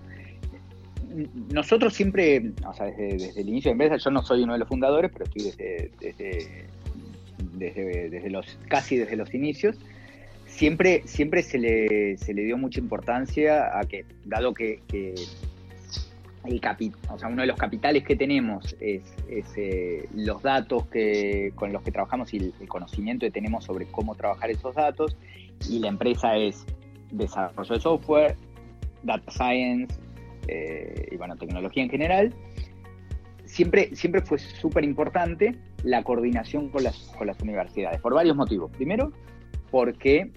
nosotros 1.51 1.93
siempre, 1.93 2.51
o 2.65 2.73
sea, 2.73 2.85
desde, 2.87 3.39
el 3.39 3.49
inicio 3.49 3.69
de 3.69 3.73
empresa, 3.73 3.97
yo 3.97 4.11
no 4.11 4.23
soy 4.23 4.43
uno 4.43 4.53
de 4.53 4.59
los 4.59 4.67
fundadores, 4.67 5.11
pero 5.11 5.25
estoy 5.25 5.43
desde, 5.43 5.91
desde, 8.09 8.29
los, 8.29 8.57
casi 8.67 8.97
desde 8.97 9.15
los 9.15 9.33
inicios, 9.33 9.77
siempre, 10.45 11.03
siempre 11.05 11.43
se, 11.43 11.57
le, 11.57 12.17
se 12.17 12.33
le 12.33 12.43
dio 12.43 12.57
mucha 12.57 12.79
importancia 12.79 13.77
a 13.77 13.83
que, 13.83 14.05
dado 14.25 14.53
que, 14.53 14.79
el 16.45 16.59
capi, 16.59 16.91
o 17.09 17.19
sea, 17.19 17.27
uno 17.27 17.41
de 17.41 17.47
los 17.47 17.57
capitales 17.57 18.03
que 18.03 18.15
tenemos 18.15 18.75
es, 18.79 19.03
eh, 19.55 20.07
los 20.15 20.41
datos 20.41 20.87
que, 20.87 21.51
con 21.55 21.71
los 21.71 21.83
que 21.83 21.91
trabajamos 21.91 22.33
y 22.33 22.37
el, 22.37 22.67
conocimiento 22.67 23.25
que 23.25 23.31
tenemos 23.31 23.65
sobre 23.65 23.85
cómo 23.85 24.15
trabajar 24.15 24.49
esos 24.49 24.73
datos, 24.75 25.15
y 25.69 25.79
la 25.79 25.89
empresa 25.89 26.35
es 26.37 26.65
desarrollo 27.11 27.75
de 27.75 27.79
software, 27.79 28.35
data 29.03 29.31
science, 29.31 29.93
eh, 30.47 31.09
y 31.11 31.17
bueno, 31.17 31.35
tecnología 31.35 31.83
en 31.83 31.89
general, 31.89 32.33
siempre, 33.45 33.95
siempre 33.95 34.21
fue 34.21 34.39
súper 34.39 34.83
importante 34.83 35.55
la 35.83 36.03
coordinación 36.03 36.69
con 36.69 36.83
las, 36.83 36.97
con 37.17 37.27
las 37.27 37.39
universidades, 37.41 37.99
por 38.01 38.13
varios 38.13 38.35
motivos. 38.35 38.71
Primero, 38.71 39.11
porque 39.69 40.31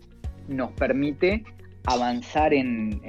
nos 0.48 0.72
permite 0.72 1.44
avanzar 1.84 2.54
en, 2.54 3.02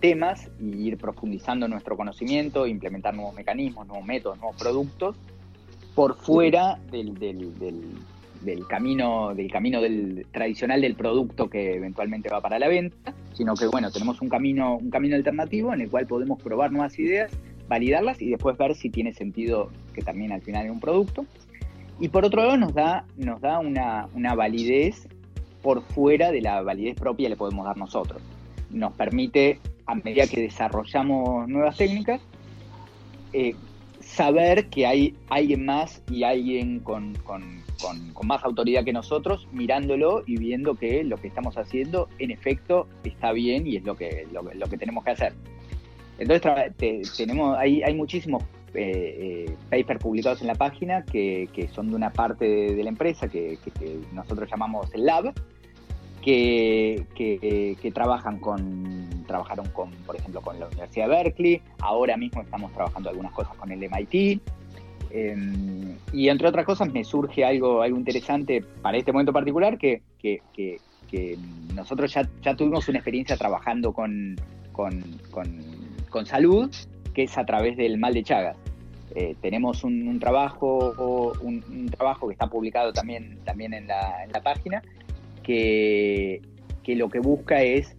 temas 0.00 0.48
y 0.58 0.86
ir 0.86 0.96
profundizando 0.96 1.68
nuestro 1.68 1.94
conocimiento, 1.94 2.66
implementar 2.66 3.12
nuevos 3.14 3.34
mecanismos, 3.34 3.86
nuevos 3.86 4.06
métodos, 4.06 4.38
nuevos 4.38 4.56
productos, 4.56 5.16
por 5.94 6.16
fuera 6.16 6.78
del, 6.90 7.18
del 7.18 8.66
camino, 8.66 9.34
del 9.34 9.50
camino 9.50 9.82
del 9.82 10.26
tradicional 10.32 10.80
del 10.80 10.94
producto 10.94 11.50
que 11.50 11.74
eventualmente 11.74 12.30
va 12.30 12.40
para 12.40 12.58
la 12.58 12.68
venta, 12.68 13.12
sino 13.34 13.54
que 13.54 13.66
bueno, 13.66 13.90
tenemos 13.90 14.22
un 14.22 14.30
camino, 14.30 14.78
un 14.78 14.88
camino 14.88 15.16
alternativo 15.16 15.74
en 15.74 15.82
el 15.82 15.90
cual 15.90 16.06
podemos 16.06 16.42
probar 16.42 16.72
nuevas 16.72 16.98
ideas, 16.98 17.30
validarlas 17.68 18.22
y 18.22 18.30
después 18.30 18.56
ver 18.56 18.74
si 18.76 18.88
tiene 18.88 19.12
sentido 19.12 19.70
que 19.92 20.00
también 20.00 20.32
al 20.32 20.40
final 20.40 20.64
es 20.64 20.72
un 20.72 20.80
producto. 20.80 21.26
Y 21.98 22.08
por 22.08 22.24
otro 22.24 22.42
lado 22.42 22.56
nos 22.56 22.72
da, 22.72 23.04
nos 23.18 23.42
da 23.42 23.58
una, 23.58 24.08
una 24.14 24.34
validez 24.34 25.06
por 25.62 25.82
fuera 25.82 26.30
de 26.30 26.40
la 26.40 26.62
validez 26.62 26.96
propia 26.96 27.28
le 27.28 27.36
podemos 27.36 27.64
dar 27.66 27.76
nosotros. 27.76 28.22
Nos 28.70 28.92
permite 28.92 29.58
a 29.86 29.94
medida 29.94 30.26
que 30.26 30.42
desarrollamos 30.42 31.48
nuevas 31.48 31.76
técnicas, 31.76 32.20
eh, 33.32 33.54
saber 34.00 34.66
que 34.66 34.86
hay 34.86 35.14
alguien 35.28 35.64
más 35.64 36.02
y 36.10 36.22
alguien 36.24 36.80
con, 36.80 37.16
más 38.22 38.44
autoridad 38.44 38.84
que 38.84 38.92
nosotros 38.92 39.48
mirándolo 39.52 40.22
y 40.26 40.36
viendo 40.36 40.74
que 40.74 41.04
lo 41.04 41.16
que 41.16 41.28
estamos 41.28 41.56
haciendo 41.56 42.08
en 42.18 42.30
efecto 42.30 42.86
está 43.04 43.32
bien 43.32 43.66
y 43.66 43.76
es 43.76 43.84
lo 43.84 43.96
que, 43.96 44.26
lo, 44.32 44.66
que 44.68 44.78
tenemos 44.78 45.04
que 45.04 45.10
hacer. 45.10 45.32
Entonces 46.18 47.16
tenemos, 47.16 47.56
hay, 47.58 47.82
hay 47.82 47.94
muchísimos 47.94 48.42
eh, 48.72 49.46
eh, 49.48 49.56
papers 49.68 50.00
publicados 50.00 50.40
en 50.42 50.46
la 50.46 50.54
página 50.54 51.04
que, 51.04 51.68
son 51.74 51.90
de 51.90 51.96
una 51.96 52.12
parte 52.12 52.44
de, 52.44 52.84
la 52.84 52.90
empresa 52.90 53.28
que, 53.28 53.58
nosotros 54.12 54.48
llamamos 54.48 54.94
el 54.94 55.06
lab, 55.06 55.32
que, 56.22 57.06
que, 57.16 57.90
trabajan 57.92 58.38
con, 58.38 59.24
trabajaron 59.26 59.68
con, 59.70 59.90
por 60.06 60.14
ejemplo, 60.14 60.40
con 60.40 60.60
la 60.60 60.66
Universidad 60.66 61.08
de 61.08 61.14
Berkeley, 61.14 61.62
ahora 61.80 62.16
mismo 62.16 62.42
estamos 62.42 62.72
trabajando 62.72 63.10
algunas 63.10 63.32
cosas 63.32 63.56
con 63.56 63.72
el 63.72 63.82
MIT, 63.82 64.40
em, 65.10 65.96
y 66.12 66.28
entre 66.28 66.46
otras 66.46 66.64
cosas 66.64 66.92
me 66.92 67.02
surge 67.02 67.44
algo, 67.44 67.82
algo 67.82 67.98
interesante 67.98 68.62
para 68.82 68.98
este 68.98 69.12
momento 69.12 69.32
particular, 69.32 69.78
que, 69.78 70.02
que, 70.20 70.40
nosotros 71.74 72.14
ya, 72.14 72.28
ya, 72.40 72.54
tuvimos 72.54 72.88
una 72.88 72.98
experiencia 72.98 73.36
trabajando 73.36 73.92
con, 73.92 74.36
con, 74.70 75.02
con, 76.08 76.26
salud, 76.26 76.70
que 77.14 77.24
es 77.24 77.38
a 77.38 77.44
través 77.44 77.76
del 77.76 77.98
mal 77.98 78.14
de 78.14 78.22
Chagas. 78.22 78.56
Eh, 79.14 79.34
tenemos 79.40 79.82
un, 79.82 80.20
trabajo 80.20 81.34
un, 81.40 81.64
un, 81.68 81.86
trabajo 81.88 82.28
que 82.28 82.32
está 82.32 82.46
publicado 82.46 82.92
también, 82.92 83.40
también 83.44 83.74
en, 83.74 83.88
la, 83.88 84.22
en 84.22 84.30
la 84.30 84.40
página 84.40 84.82
que, 85.42 86.42
lo 86.86 87.08
que 87.08 87.20
busca 87.20 87.62
es 87.62 87.96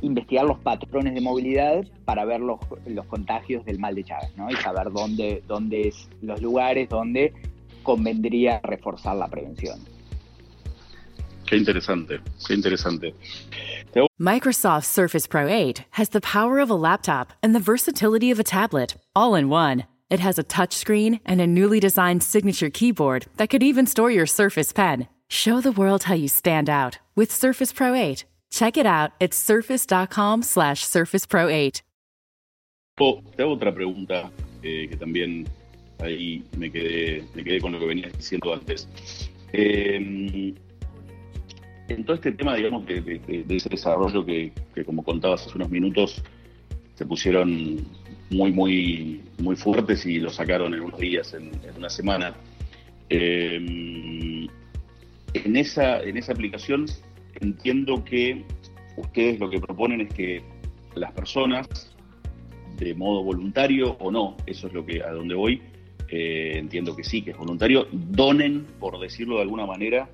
investigar 0.00 0.46
los 0.46 0.58
patrones 0.58 1.14
de 1.14 1.20
movilidad 1.20 1.84
para 2.06 2.24
ver 2.24 2.40
los, 2.40 2.58
los 2.86 3.04
contagios 3.06 3.64
del 3.66 3.78
mal 3.78 3.94
de 3.94 4.04
Chagas, 4.04 4.34
¿no? 4.36 4.50
Y 4.50 4.56
saber 4.56 4.90
dónde, 4.90 5.42
dónde 5.46 5.88
es 5.88 6.08
los 6.22 6.40
lugares 6.40 6.88
donde 6.88 7.34
convendría 7.82 8.60
reforzar 8.62 9.16
la 9.16 9.28
prevención. 9.28 9.80
Qué 11.50 11.56
interesante, 11.56 12.20
qué 12.46 12.54
interesante. 12.54 13.12
Microsoft 14.20 14.84
Surface 14.84 15.26
Pro 15.26 15.48
8 15.48 15.84
has 15.90 16.10
the 16.10 16.20
power 16.20 16.60
of 16.60 16.70
a 16.70 16.74
laptop 16.74 17.32
and 17.42 17.56
the 17.56 17.58
versatility 17.58 18.30
of 18.30 18.38
a 18.38 18.44
tablet, 18.44 18.94
all 19.16 19.34
in 19.34 19.48
one. 19.48 19.84
It 20.10 20.20
has 20.20 20.38
a 20.38 20.44
touchscreen 20.44 21.18
and 21.26 21.40
a 21.40 21.48
newly 21.48 21.80
designed 21.80 22.22
signature 22.22 22.70
keyboard 22.70 23.26
that 23.36 23.50
could 23.50 23.64
even 23.64 23.86
store 23.86 24.12
your 24.12 24.26
Surface 24.26 24.72
Pen. 24.72 25.08
Show 25.28 25.60
the 25.60 25.72
world 25.72 26.04
how 26.04 26.14
you 26.14 26.28
stand 26.28 26.70
out 26.70 26.98
with 27.16 27.32
Surface 27.32 27.72
Pro 27.72 27.94
8. 27.94 28.24
Check 28.52 28.76
it 28.76 28.86
out 28.86 29.10
at 29.20 29.34
surface.com 29.34 30.44
slash 30.44 30.84
Surface 30.84 31.26
Pro 31.26 31.48
8. 31.48 31.82
te 32.96 33.42
hago 33.42 33.54
otra 33.54 33.74
pregunta 33.74 34.30
eh, 34.62 34.86
que 34.88 34.96
también 34.96 35.48
ahí 35.98 36.44
me 36.56 36.70
quedé, 36.70 37.24
me 37.34 37.42
quedé 37.42 37.60
con 37.60 37.72
lo 37.72 37.80
que 37.80 37.86
venías 37.86 38.12
diciendo 38.12 38.54
antes. 38.54 38.86
Eh, 39.52 40.54
en 41.90 42.04
todo 42.04 42.14
este 42.14 42.32
tema, 42.32 42.54
digamos, 42.54 42.86
de, 42.86 43.20
ese 43.48 43.68
desarrollo 43.68 44.24
que, 44.24 44.52
como 44.86 45.02
contabas 45.02 45.46
hace 45.46 45.56
unos 45.56 45.70
minutos, 45.70 46.22
se 46.94 47.04
pusieron 47.04 47.78
muy, 48.30 48.52
muy, 48.52 49.20
muy 49.38 49.56
fuertes 49.56 50.06
y 50.06 50.18
lo 50.18 50.30
sacaron 50.30 50.74
en 50.74 50.80
unos 50.82 51.00
días, 51.00 51.34
en, 51.34 51.50
una 51.76 51.90
semana. 51.90 52.34
Eh, 53.08 54.48
en 55.34 55.56
esa, 55.56 56.00
en 56.02 56.16
esa 56.16 56.32
aplicación 56.32 56.86
entiendo 57.40 58.04
que 58.04 58.44
ustedes 58.96 59.40
lo 59.40 59.50
que 59.50 59.58
proponen 59.60 60.02
es 60.02 60.14
que 60.14 60.42
las 60.94 61.12
personas, 61.12 61.68
de 62.76 62.94
modo 62.94 63.24
voluntario 63.24 63.96
o 63.98 64.10
no, 64.10 64.36
eso 64.46 64.68
es 64.68 64.72
lo 64.72 64.84
que 64.84 65.02
a 65.02 65.10
donde 65.12 65.34
voy, 65.34 65.62
eh, 66.08 66.54
entiendo 66.56 66.94
que 66.94 67.04
sí, 67.04 67.22
que 67.22 67.30
es 67.30 67.38
voluntario, 67.38 67.86
donen, 67.92 68.66
por 68.78 68.98
decirlo 69.00 69.36
de 69.36 69.42
alguna 69.42 69.66
manera, 69.66 70.08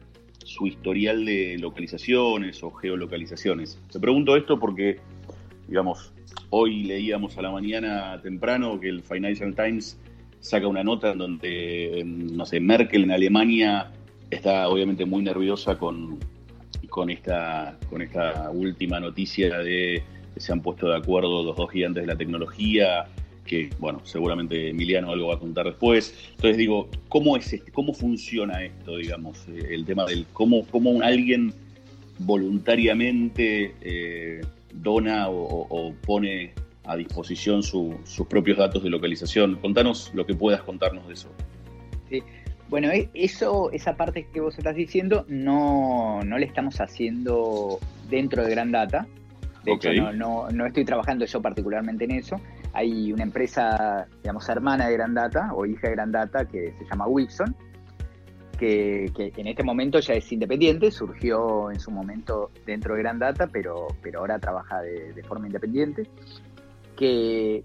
su 0.47 0.67
historial 0.67 1.25
de 1.25 1.59
localizaciones 1.59 2.63
o 2.63 2.71
geolocalizaciones. 2.71 3.81
Te 3.91 3.99
pregunto 3.99 4.37
esto 4.37 4.59
porque, 4.59 5.01
digamos, 5.67 6.13
hoy 6.51 6.85
leíamos 6.85 7.37
a 7.37 7.43
la 7.43 7.51
mañana 7.51 8.21
temprano 8.23 8.79
que 8.79 8.89
el 8.89 9.03
Financial 9.03 9.55
Times 9.55 9.99
saca 10.39 10.69
una 10.69 10.85
nota 10.85 11.11
en 11.11 11.19
donde, 11.19 12.03
no 12.07 12.47
sé, 12.47 12.61
Merkel 12.61 13.05
en 13.05 13.11
Alemania 13.11 13.91
está 14.31 14.69
obviamente 14.69 15.05
muy 15.05 15.25
nerviosa 15.25 15.77
con, 15.77 16.21
con, 16.89 17.11
esta, 17.11 17.77
con 17.91 18.01
esta 18.01 18.51
última 18.51 19.01
noticia 19.01 19.59
de 19.59 20.03
que 20.33 20.41
se 20.41 20.53
han 20.53 20.61
puesto 20.61 20.89
de 20.89 20.97
acuerdo 20.97 21.43
los 21.43 21.57
dos 21.57 21.71
gigantes 21.71 22.03
de 22.03 22.07
la 22.07 22.17
tecnología, 22.17 23.07
que, 23.47 23.71
bueno, 23.79 24.01
seguramente 24.05 24.71
Emiliano 24.71 25.11
algo 25.11 25.29
va 25.29 25.37
a 25.37 25.39
contar 25.39 25.67
después. 25.67 26.15
Entonces 26.33 26.57
digo, 26.57 26.89
¿cómo, 27.09 27.37
es 27.37 27.53
este, 27.53 27.73
cómo 27.73 27.95
funciona 27.95 28.63
esto, 28.63 28.97
digamos, 28.97 29.47
eh, 29.49 29.69
el 29.71 29.85
tema 29.85 30.05
del 30.05 30.27
cómo, 30.33 30.67
cómo 30.67 31.01
alguien 31.01 31.55
voluntariamente 32.19 33.75
eh, 33.81 34.41
dona 34.75 35.29
o, 35.29 35.95
pone 36.05 36.53
a 36.85 36.97
disposición 36.97 37.63
sus 37.63 38.27
propios 38.29 38.59
datos 38.59 38.83
de 38.83 38.91
localización? 38.91 39.57
Contanos 39.57 40.11
lo 40.15 40.27
que 40.27 40.35
puedas 40.35 40.63
contarnos 40.63 41.07
de 41.07 41.15
eso. 41.15 41.31
Sí, 42.11 42.23
bueno, 42.69 42.91
e, 42.91 43.09
eso, 43.15 43.71
esa 43.73 43.97
parte 43.97 44.27
que 44.33 44.41
vos 44.41 44.59
estás 44.59 44.75
diciendo 44.75 45.25
no, 45.29 46.21
no 46.25 46.39
le 46.39 46.47
estamos 46.47 46.81
haciendo 46.81 47.79
dentro 48.11 48.45
de 48.45 48.51
Gran 48.51 48.73
Data. 48.73 49.07
De 49.65 49.73
hecho, 49.73 49.93
no, 50.13 50.49
no, 50.51 50.67
estoy 50.67 50.85
trabajando 50.85 51.25
yo 51.25 51.43
particularmente 51.43 52.05
en 52.05 52.13
eso. 52.13 52.41
Hay 52.77 53.11
una 53.11 53.23
empresa, 53.23 54.07
digamos, 54.23 54.47
hermana 54.51 54.87
de 54.87 54.93
Gran 54.93 55.15
Data 55.15 55.51
o 55.55 55.65
hija 55.65 55.89
de 55.89 55.95
Gran 55.95 56.13
Data 56.13 56.45
que 56.45 56.75
se 56.79 56.85
llama 56.85 57.07
Wilson, 57.07 57.57
que, 58.59 59.11
en 59.17 59.47
este 59.47 59.63
momento 59.63 59.99
ya 59.99 60.13
es 60.13 60.31
independiente, 60.31 60.91
surgió 60.91 61.71
en 61.71 61.81
su 61.81 61.91
momento 61.91 62.51
dentro 62.67 62.95
de 62.95 63.01
Gran 63.01 63.19
Data, 63.19 63.47
pero, 63.47 63.87
pero 64.03 64.21
ahora 64.21 64.39
trabaja 64.39 64.83
de, 64.83 65.15
de 65.15 65.23
forma 65.23 65.47
independiente, 65.47 66.07
que, 66.97 67.65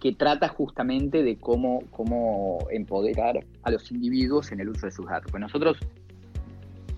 que 0.00 0.12
trata 0.12 0.48
justamente 0.48 1.22
de 1.22 1.36
cómo, 1.36 1.84
cómo 1.92 2.66
empoderar 2.72 3.44
a 3.62 3.70
los 3.70 3.92
individuos 3.92 4.50
en 4.50 4.58
el 4.58 4.70
uso 4.70 4.86
de 4.86 4.92
sus 4.92 5.06
datos. 5.06 5.30
Pues 5.30 5.40
nosotros 5.40 5.78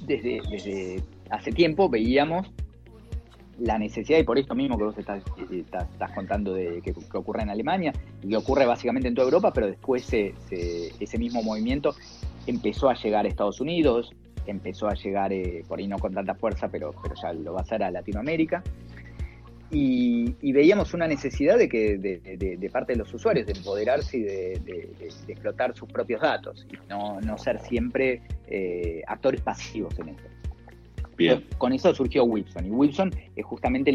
desde, 0.07 0.41
desde 0.51 1.03
hace 1.29 1.53
tiempo 1.53 1.91
veíamos 1.91 2.51
la 3.61 3.79
necesidad, 3.79 4.19
y 4.19 4.25
por 4.25 4.39
esto 4.39 4.55
mismo 4.55 4.77
que 4.79 4.85
vos 4.85 4.99
estás, 4.99 5.23
estás, 5.51 6.11
contando 6.15 6.55
de 6.55 6.81
que, 6.83 6.95
ocurre 7.13 7.43
en 7.43 7.51
Alemania, 7.51 7.93
y 8.23 8.29
que 8.29 8.37
ocurre 8.37 8.67
básicamente 8.67 9.09
en 9.09 9.15
toda 9.15 9.27
Europa, 9.27 9.53
pero 9.53 9.67
después 9.67 10.11
ese 10.13 11.19
mismo 11.19 11.43
movimiento 11.43 11.95
empezó 12.47 12.89
a 12.89 12.95
llegar 12.95 13.27
a 13.27 13.29
Estados 13.29 13.61
Unidos, 13.61 14.13
empezó 14.47 14.89
a 14.89 14.95
llegar, 14.95 15.33
eh, 15.33 15.63
por 15.69 15.79
ahí 15.79 15.87
no 15.87 15.99
con 15.99 16.15
tanta 16.15 16.35
fuerza, 16.35 16.69
pero, 16.69 16.93
pero 17.03 17.15
ya 17.21 17.33
lo 17.33 17.53
va 17.53 17.61
a 17.61 17.63
hacer 17.63 17.83
a 17.83 17.91
Latinoamérica, 17.91 18.63
y, 19.73 20.53
veíamos 20.53 20.95
una 20.95 21.07
necesidad 21.07 21.57
de 21.57 21.69
que 21.69 21.97
de, 21.97 22.71
parte 22.71 22.95
de 22.95 22.99
los 22.99 23.15
usuarios 23.15 23.47
de 23.47 23.53
empoderarse 23.53 24.17
y 24.17 24.23
de, 24.23 25.13
explotar 25.29 25.77
sus 25.77 25.89
propios 25.89 26.21
datos 26.21 26.67
y 26.69 26.77
no, 26.89 27.39
ser 27.39 27.61
siempre 27.61 28.23
eh, 28.49 29.03
actores 29.07 29.41
pasivos 29.43 29.97
en 30.01 30.09
esto. 30.09 30.40
Con 31.59 31.73
eso 31.73 31.95
surgió 31.95 32.25
Wilson 32.25 32.67
y 32.67 32.71
Wilson 32.71 33.13
es 33.37 33.45
justamente 33.45 33.95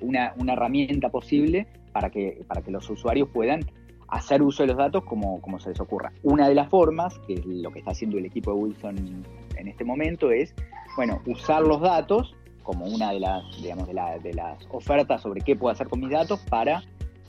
una, 0.00 0.34
herramienta 0.52 1.08
posible 1.08 1.66
para 1.92 2.10
que, 2.10 2.42
para 2.46 2.62
que 2.62 2.70
los 2.70 2.88
usuarios 2.90 3.28
puedan 3.28 3.60
hacer 4.08 4.42
uso 4.42 4.64
de 4.64 4.68
los 4.68 4.76
datos 4.76 5.04
como, 5.04 5.40
como 5.40 5.58
se 5.60 5.70
les 5.70 5.80
ocurra. 5.80 6.12
Una 6.22 6.48
de 6.48 6.54
las 6.54 6.68
formas, 6.68 7.18
que 7.26 7.34
es 7.34 7.46
lo 7.46 7.70
que 7.70 7.78
está 7.78 7.92
haciendo 7.92 8.18
el 8.18 8.26
equipo 8.26 8.52
de 8.52 8.58
Wilson 8.58 9.24
en 9.56 9.68
este 9.68 9.84
momento, 9.84 10.30
es 10.30 10.54
bueno, 10.96 11.22
usar 11.26 11.62
los 11.62 11.80
datos 11.80 12.34
como 12.62 12.86
una 12.86 13.12
de 13.12 13.20
las, 13.20 13.42
digamos, 13.62 13.88
de, 13.88 13.94
las 14.34 14.66
ofertas 14.70 15.22
sobre 15.22 15.40
qué 15.40 15.56
puedo 15.56 15.72
hacer 15.72 15.88
con 15.88 16.00
mis 16.00 16.10
datos 16.10 16.40
para 16.48 16.82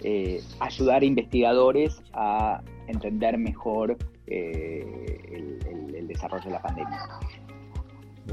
eh, 0.04 0.42
ayudar 0.60 1.02
a 1.02 1.06
investigadores 1.06 2.02
a 2.14 2.62
entender 2.88 3.38
mejor 3.38 3.98
eh, 4.28 5.18
el, 5.32 6.08
desarrollo 6.08 6.44
de 6.44 6.52
la 6.52 6.62
pandemia. 6.62 7.00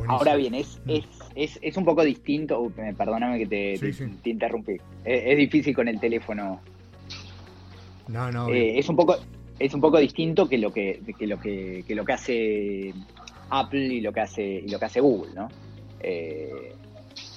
Ahora 0.06 0.37
bien, 0.37 0.54
es, 0.54 0.80
mm. 0.84 0.90
es, 1.34 1.58
es, 1.62 1.76
un 1.76 1.84
poco 1.84 2.04
distinto, 2.04 2.61
uh, 2.61 2.72
perdóname 2.96 3.38
que 3.38 3.46
te, 3.46 4.30
interrumpí, 4.30 4.76
es, 5.04 5.37
difícil 5.37 5.74
con 5.74 5.88
el 5.88 5.98
teléfono. 5.98 6.61
No, 8.08 8.30
no. 8.30 8.48
Eh, 8.48 8.78
es 8.78 8.88
un 8.88 8.96
poco 8.96 9.16
es 9.58 9.74
un 9.74 9.80
poco 9.80 9.98
distinto 9.98 10.48
que 10.48 10.56
lo 10.56 10.72
que, 10.72 11.00
lo 11.20 11.40
que, 11.40 11.84
lo 11.88 12.04
que 12.04 12.12
hace 12.12 12.94
Apple 13.50 13.87
y 13.87 14.00
lo 14.00 14.12
que 14.12 14.20
hace 14.20 14.44
y 14.44 14.68
lo 14.68 14.78
que 14.78 14.84
hace 14.84 15.00
Google, 15.00 15.34
¿no? 15.34 15.48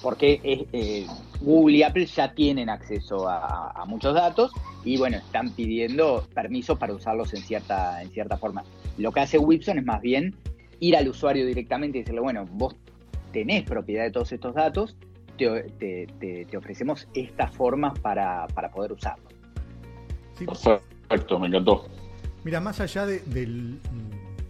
porque 0.02 0.40
eh, 0.42 1.06
Google 1.40 1.76
y 1.76 1.82
Apple 1.84 2.06
ya 2.06 2.34
tienen 2.34 2.68
acceso 2.68 3.28
a, 3.28 3.84
muchos 3.86 4.14
datos 4.14 4.52
y 4.84 4.96
bueno, 4.96 5.18
están 5.18 5.50
pidiendo 5.50 6.26
permiso 6.34 6.76
para 6.76 6.92
usarlos 6.92 7.32
en 7.34 7.42
cierta, 7.42 8.02
en 8.02 8.10
cierta 8.10 8.36
forma. 8.36 8.64
Lo 8.98 9.12
que 9.12 9.20
hace 9.20 9.38
Wilson 9.38 9.78
es 9.78 9.84
más 9.84 10.00
bien 10.00 10.34
ir 10.82 10.96
al 10.96 11.08
usuario 11.08 11.46
directamente 11.46 11.98
y 11.98 12.00
decirle, 12.00 12.20
bueno, 12.20 12.44
vos 12.50 12.74
tenés 13.32 13.62
propiedad 13.62 14.02
de 14.02 14.10
todos 14.10 14.32
estos 14.32 14.52
datos, 14.52 14.96
te, 15.38 16.56
ofrecemos 16.56 17.06
estas 17.14 17.54
formas 17.54 17.96
para, 18.00 18.48
poder 18.74 18.90
usarlo. 18.92 19.24
Perfecto, 20.36 21.38
me 21.38 21.46
encantó. 21.46 21.86
Mira, 22.42 22.60
más 22.60 22.80
allá 22.80 23.06
de, 23.06 23.20
del 23.20 23.78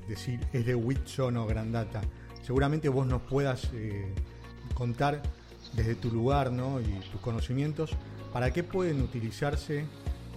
decir 0.09 0.41
es 0.55 0.65
de 0.65 0.75
Whitson 0.75 1.37
o 1.37 1.47
Grandata, 1.47 2.01
seguramente 2.41 2.89
vos 2.89 3.07
nos 3.07 3.21
puedas 3.21 3.71
eh, 3.75 4.07
contar 4.73 5.21
desde 5.75 5.95
tu 5.95 6.11
lugar 6.11 6.51
¿no? 6.51 6.81
y 6.81 6.87
tus 7.11 7.21
conocimientos 7.21 7.91
para 8.33 8.51
qué 8.53 8.63
pueden 8.63 9.03
utilizarse 9.03 9.85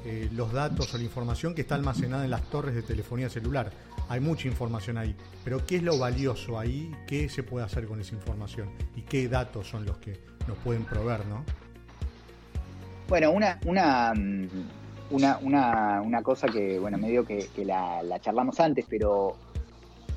eh, 0.04 0.30
los 0.34 0.52
datos 0.52 0.94
o 0.94 0.98
la 0.98 1.04
información 1.04 1.56
que 1.56 1.62
está 1.62 1.76
almacenada 1.76 2.26
en 2.26 2.32
las 2.32 2.44
torres 2.50 2.76
de 2.76 2.82
telefonía 2.82 3.30
celular. 3.30 3.72
Hay 4.08 4.20
mucha 4.20 4.48
información 4.48 4.98
ahí, 4.98 5.16
pero 5.44 5.66
¿qué 5.66 5.78
es 5.78 5.84
lo 5.84 5.98
valioso 5.98 6.60
ahí? 6.60 6.92
¿Qué 7.08 7.28
se 7.30 7.44
puede 7.44 7.66
hacer 7.66 7.88
con 7.88 8.00
esa 8.00 8.14
información? 8.16 8.70
¿Y 8.96 9.02
qué 9.02 9.28
datos 9.28 9.68
son 9.68 9.86
los 9.86 9.98
que 9.98 10.20
nos 10.48 10.58
pueden 10.60 10.84
proveer? 10.84 11.26
¿no? 11.26 11.44
Bueno, 13.08 13.32
una, 13.32 13.60
una, 13.66 14.14
mm, 14.14 14.48
una, 15.12 16.02
una, 16.02 16.22
cosa 16.22 16.48
que, 16.48 16.80
bueno, 16.80 16.98
medio 16.98 17.26
que, 17.26 17.48
la 17.66 18.20
charlamos 18.22 18.60
antes, 18.60 18.86
pero 18.88 19.38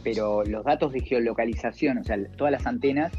pero 0.03 0.44
los 0.44 0.64
datos 0.64 0.92
de 0.92 1.01
geolocalización, 1.01 1.98
o 1.98 2.05
sea, 2.05 2.16
todas 2.37 2.53
las 2.53 2.66
antenas 2.66 3.12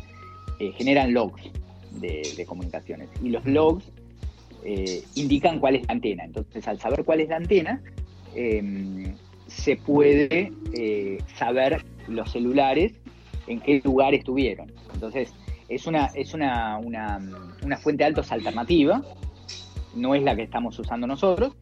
eh, 0.59 0.71
generan 0.71 1.13
logs 1.13 1.43
de, 1.91 2.45
comunicaciones 2.47 3.09
y 3.21 3.29
los 3.29 3.45
logs 3.45 3.85
eh, 4.63 5.03
indican 5.15 5.59
cuál 5.59 5.75
es 5.75 5.87
la 5.87 5.93
antena. 5.93 6.25
Entonces, 6.25 6.67
al 6.67 6.79
saber 6.79 7.03
cuál 7.03 7.21
es 7.21 7.29
la 7.29 7.37
antena, 7.37 7.81
em, 8.35 9.15
se 9.49 9.75
puede 9.75 10.51
eh, 10.73 11.17
saber 11.35 11.83
los 12.07 12.31
celulares 12.31 12.93
en 13.47 13.59
qué 13.59 13.81
lugar 13.83 14.13
estuvieron. 14.13 14.71
Entonces, 14.93 15.33
es 15.67 15.85
una, 15.85 16.07
es 16.15 16.33
una, 16.33 16.77
una, 16.77 17.19
una 17.63 17.77
fuente 17.77 18.03
de 18.03 18.11
datos 18.11 18.31
alternativa, 18.31 19.01
no 19.95 20.15
es 20.15 20.23
la 20.23 20.35
que 20.35 20.43
estamos 20.43 20.77
usando 20.79 21.07
nosotros, 21.07 21.55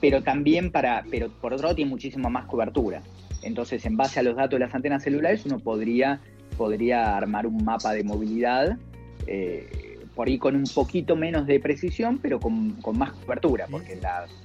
pero 0.00 0.22
también 0.22 0.70
para, 0.70 1.04
pero 1.10 1.28
por 1.28 1.52
otro 1.52 1.64
lado 1.64 1.76
tiene 1.76 1.90
muchísima 1.90 2.28
más 2.28 2.46
cobertura. 2.46 3.02
Entonces, 3.42 3.84
en 3.84 3.96
base 3.96 4.20
a 4.20 4.22
los 4.22 4.36
datos 4.36 4.58
de 4.58 4.64
las 4.64 4.74
antenas 4.74 5.02
celulares, 5.02 5.44
uno 5.46 5.58
podría, 5.58 6.20
podría 6.56 7.16
armar 7.16 7.46
un 7.46 7.64
mapa 7.64 7.92
de 7.92 8.04
movilidad, 8.04 8.78
eh, 9.26 9.93
por 10.14 10.28
ahí 10.28 10.38
con 10.38 10.56
un 10.56 10.64
poquito 10.64 11.16
menos 11.16 11.46
de 11.46 11.60
precisión, 11.60 12.18
pero 12.18 12.40
con, 12.40 12.78
más 12.94 13.12
cobertura, 13.12 13.66
porque 13.70 13.98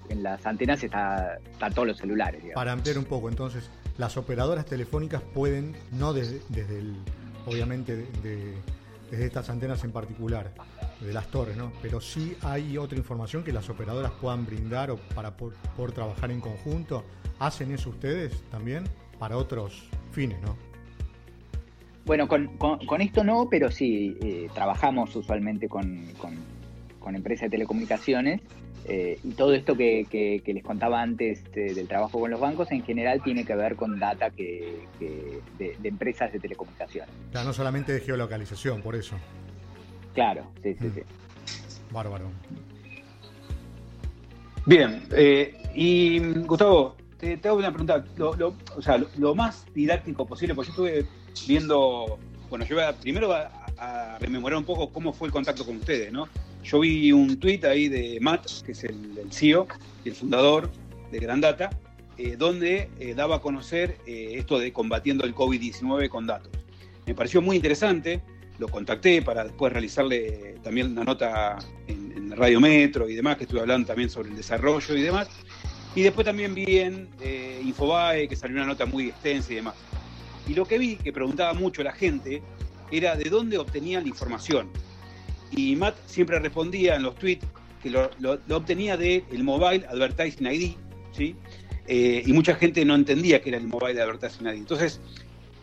en 0.09 0.23
las, 0.23 0.45
antenas 0.45 0.83
están 0.83 1.39
está 1.51 1.69
todos 1.69 1.87
los 1.89 1.97
celulares. 1.97 2.43
Para 2.53 2.71
ampliar 2.71 2.97
un 2.97 3.05
poco, 3.05 3.29
entonces, 3.29 3.69
las 3.97 4.17
operadoras 4.17 4.65
telefónicas 4.65 5.21
pueden, 5.21 5.75
no 5.91 6.13
desde, 6.13 6.41
desde 6.49 6.79
el, 6.79 6.95
obviamente, 7.45 8.07
desde 8.23 9.25
estas 9.25 9.49
antenas 9.49 9.83
en 9.83 9.91
particular, 9.91 10.51
de 10.99 11.13
las 11.13 11.27
torres, 11.27 11.55
¿no? 11.55 11.71
Pero 11.81 12.01
sí 12.01 12.35
hay 12.41 12.77
otra 12.77 12.97
información 12.97 13.43
que 13.43 13.53
las 13.53 13.69
operadoras 13.69 14.11
puedan 14.19 14.45
brindar 14.45 14.91
o 14.91 14.97
para 15.15 15.37
poder 15.37 15.93
trabajar 15.93 16.29
en 16.29 16.41
conjunto 16.41 17.05
¿Hacen 17.39 17.71
eso 17.71 17.89
ustedes 17.89 18.41
también 18.51 18.83
para 19.17 19.37
otros 19.37 19.89
fines, 20.11 20.41
no? 20.41 20.57
Bueno, 22.05 22.27
con, 22.27 23.01
esto 23.01 23.23
no, 23.23 23.47
pero 23.49 23.71
sí, 23.71 24.17
eh, 24.21 24.49
trabajamos 24.53 25.15
usualmente 25.15 25.67
con, 25.67 26.07
empresas 27.13 27.45
de 27.45 27.49
telecomunicaciones 27.49 28.39
eh, 28.85 29.19
y 29.23 29.31
todo 29.31 29.53
esto 29.53 29.75
que, 29.75 30.41
les 30.45 30.63
contaba 30.63 31.01
antes 31.01 31.43
eh, 31.55 31.73
del 31.73 31.87
trabajo 31.87 32.19
con 32.19 32.29
los 32.29 32.39
bancos 32.39 32.71
en 32.71 32.83
general 32.83 33.21
tiene 33.23 33.45
que 33.45 33.55
ver 33.55 33.75
con 33.75 33.99
data 33.99 34.29
que, 34.29 34.85
de, 34.99 35.75
empresas 35.83 36.31
de 36.31 36.39
telecomunicaciones. 36.39 37.09
Ya, 37.33 37.43
no 37.43 37.51
solamente 37.51 37.93
de 37.93 37.99
geolocalización, 38.01 38.81
por 38.81 38.95
eso. 38.95 39.15
Claro, 40.13 40.45
sí, 40.61 40.75
sí, 40.79 40.87
mm. 40.87 40.93
sí. 40.93 41.01
Bárbaro. 41.91 42.29
Bien, 44.65 45.01
y 45.73 46.19
Gustavo, 46.19 46.95
te, 47.19 47.39
hago 47.47 47.57
una 47.57 47.69
pregunta, 47.69 48.03
lo, 48.17 48.55
o 48.75 48.81
sea, 48.81 49.03
lo, 49.17 49.35
más 49.35 49.65
didáctico 49.73 50.25
posible, 50.25 50.55
porque 50.55 50.71
yo 50.71 50.71
estuve 50.71 51.05
viendo, 51.47 52.19
bueno, 52.49 52.65
yo 52.65 52.75
voy 52.75 52.85
primero 53.01 53.33
a, 53.33 53.55
rememorar 54.19 54.57
un 54.57 54.65
poco 54.65 54.91
cómo 54.91 55.13
fue 55.13 55.29
el 55.29 55.31
contacto 55.31 55.65
con 55.65 55.77
ustedes, 55.77 56.11
¿no? 56.11 56.27
Yo 56.65 56.81
vi 56.81 57.13
un 57.13 57.39
tweet 57.39 57.61
ahí 57.63 57.87
de 57.87 58.19
Matt, 58.19 58.45
que 58.65 58.73
es 58.73 58.83
el, 58.83 59.31
CEO 59.31 59.67
y 60.03 60.09
el 60.09 60.15
fundador 60.15 60.69
de 61.09 61.19
Grandata, 61.19 61.69
eh, 62.17 62.35
donde 62.37 62.89
eh, 62.99 63.13
daba 63.13 63.37
a 63.37 63.39
conocer 63.39 63.97
eh, 64.05 64.33
esto 64.33 64.59
de 64.59 64.73
combatiendo 64.73 65.23
el 65.23 65.33
COVID-19 65.33 66.09
con 66.09 66.27
datos. 66.27 66.51
Me 67.05 67.15
pareció 67.15 67.41
muy 67.41 67.55
interesante, 67.55 68.21
lo 68.57 68.67
contacté 68.67 69.21
para 69.21 69.45
después 69.45 69.71
realizarle 69.71 70.57
también 70.61 70.91
una 70.91 71.05
nota 71.05 71.57
en, 71.87 72.11
en 72.11 72.31
Radio 72.35 72.59
Metro 72.59 73.07
y 73.07 73.15
demás, 73.15 73.37
que 73.37 73.45
estuve 73.45 73.61
hablando 73.61 73.87
también 73.87 74.09
sobre 74.09 74.27
el 74.27 74.35
desarrollo 74.35 74.93
y 74.93 75.01
demás. 75.01 75.29
Y 75.95 76.03
después 76.03 76.25
también 76.25 76.53
vi 76.53 76.79
en 76.79 77.09
eh, 77.19 77.61
Infobae 77.63 78.27
que 78.27 78.35
salió 78.35 78.57
una 78.57 78.65
nota 78.65 78.85
muy 78.85 79.07
extensa 79.09 79.51
y 79.51 79.55
demás. 79.55 79.75
Y 80.49 80.55
lo 80.55 80.65
que 80.65 80.79
vi, 80.79 80.95
que 80.95 81.13
preguntaba 81.13 81.53
mucho 81.53 81.83
la 81.83 81.93
gente, 81.93 82.41
era 82.91 83.15
de 83.15 83.29
dónde 83.29 83.59
obtenían 83.59 84.03
la 84.03 84.09
información. 84.09 84.67
Y 85.51 85.75
Matt 85.75 85.95
siempre 86.07 86.39
respondía 86.39 86.95
en 86.95 87.03
los 87.03 87.15
tweets 87.15 87.45
que 87.83 87.91
lo, 87.91 88.09
obtenía 88.49 88.97
del 88.97 89.23
el 89.31 89.43
Mobile 89.43 89.85
Advertising 89.87 90.47
ID, 90.47 90.71
¿sí? 91.11 91.35
Eh, 91.87 92.23
y 92.25 92.33
mucha 92.33 92.55
gente 92.55 92.83
no 92.83 92.95
entendía 92.95 93.41
que 93.41 93.49
era 93.49 93.59
el 93.59 93.67
Mobile 93.67 94.01
Advertising 94.01 94.47
ID. 94.47 94.55
Entonces, 94.55 94.99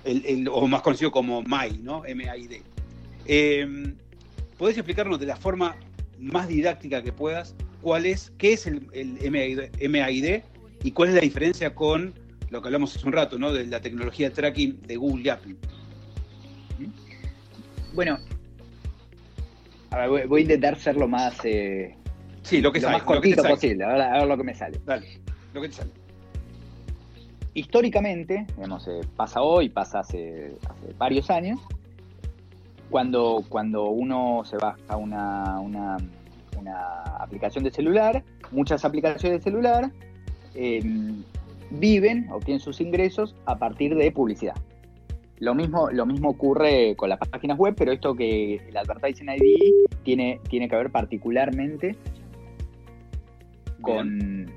el, 0.05 0.49
o 0.49 0.69
más 0.69 0.83
conocido 0.83 1.11
como 1.11 1.43
MAI, 1.43 1.79
¿no? 1.79 2.05
M-A-I-D. 2.07 2.63
Eh, 3.27 3.95
¿Podés 4.57 4.79
explicarnos 4.79 5.19
de 5.19 5.27
la 5.27 5.37
forma 5.37 5.77
más 6.19 6.47
didáctica 6.47 7.03
que 7.03 7.13
puedas 7.13 7.57
cuál 7.83 8.07
es, 8.07 8.33
qué 8.39 8.53
es 8.53 8.67
el, 8.67 8.83
MAID, 9.91 10.43
y 10.85 10.91
cuál 10.93 11.09
es 11.09 11.15
la 11.17 11.21
diferencia 11.21 11.75
con 11.75 12.15
lo 12.51 12.61
que 12.61 12.69
hablamos 12.69 12.95
hace 12.95 13.07
un 13.07 13.13
rato, 13.13 13.39
¿no? 13.39 13.53
De 13.53 13.67
la 13.67 13.81
tecnología 13.81 14.29
de 14.29 14.35
tracking 14.35 14.83
de 14.83 14.97
Google 14.97 15.23
y 15.25 15.29
Apple. 15.29 15.57
Bueno, 17.95 18.19
voy, 20.29 20.41
a 20.41 20.43
intentar 20.43 20.79
ser 20.79 20.97
lo 20.97 21.09
más, 21.09 21.39
eh, 21.45 21.97
sí, 22.43 22.61
lo 22.61 22.71
que 22.71 22.81
más 22.81 23.03
cortito 23.03 23.43
posible, 23.43 23.85
a 23.85 24.19
ver, 24.19 24.27
lo 24.27 24.37
que 24.37 24.45
me 24.45 24.55
sale. 24.55 24.79
Dale, 24.85 25.19
lo 25.55 25.63
que 25.63 25.69
te 25.69 25.75
sale. 25.75 25.91
Históricamente, 27.55 28.47
digamos, 28.55 28.87
eh, 28.87 29.01
pasa 29.17 29.41
hoy, 29.41 29.71
pasa 29.71 30.01
hace, 30.01 30.57
varios 30.99 31.31
años, 31.31 31.59
cuando, 32.91 33.43
cuando 33.49 33.89
uno 33.89 34.43
se 34.45 34.59
baja 34.59 34.97
una, 34.97 35.59
una 35.61 35.97
una 36.67 37.03
aplicación 37.21 37.65
de 37.65 37.71
celular, 37.71 38.25
muchas 38.51 38.85
aplicaciones 38.85 39.39
de 39.41 39.45
celular 39.45 39.91
em, 40.55 41.23
viven 41.71 42.29
o 42.31 42.39
tienen 42.41 42.61
sus 42.61 42.81
ingresos 42.81 43.35
a 43.47 43.59
partir 43.59 43.95
de 43.95 44.11
publicidad. 44.13 44.55
Lo 45.39 45.55
mismo, 45.55 45.91
lo 45.91 46.07
mismo 46.07 46.31
ocurre 46.31 46.95
con 46.97 47.11
las 47.11 47.19
páginas 47.19 47.59
web, 47.59 47.75
pero 47.77 47.93
esto 47.93 48.15
que 48.15 48.57
el 48.57 48.77
Advertising 48.77 49.29
ID 49.29 49.87
tiene, 50.03 50.41
tiene 50.49 50.69
que 50.69 50.77
ver 50.77 50.91
particularmente 50.91 51.97
con... 53.83 54.51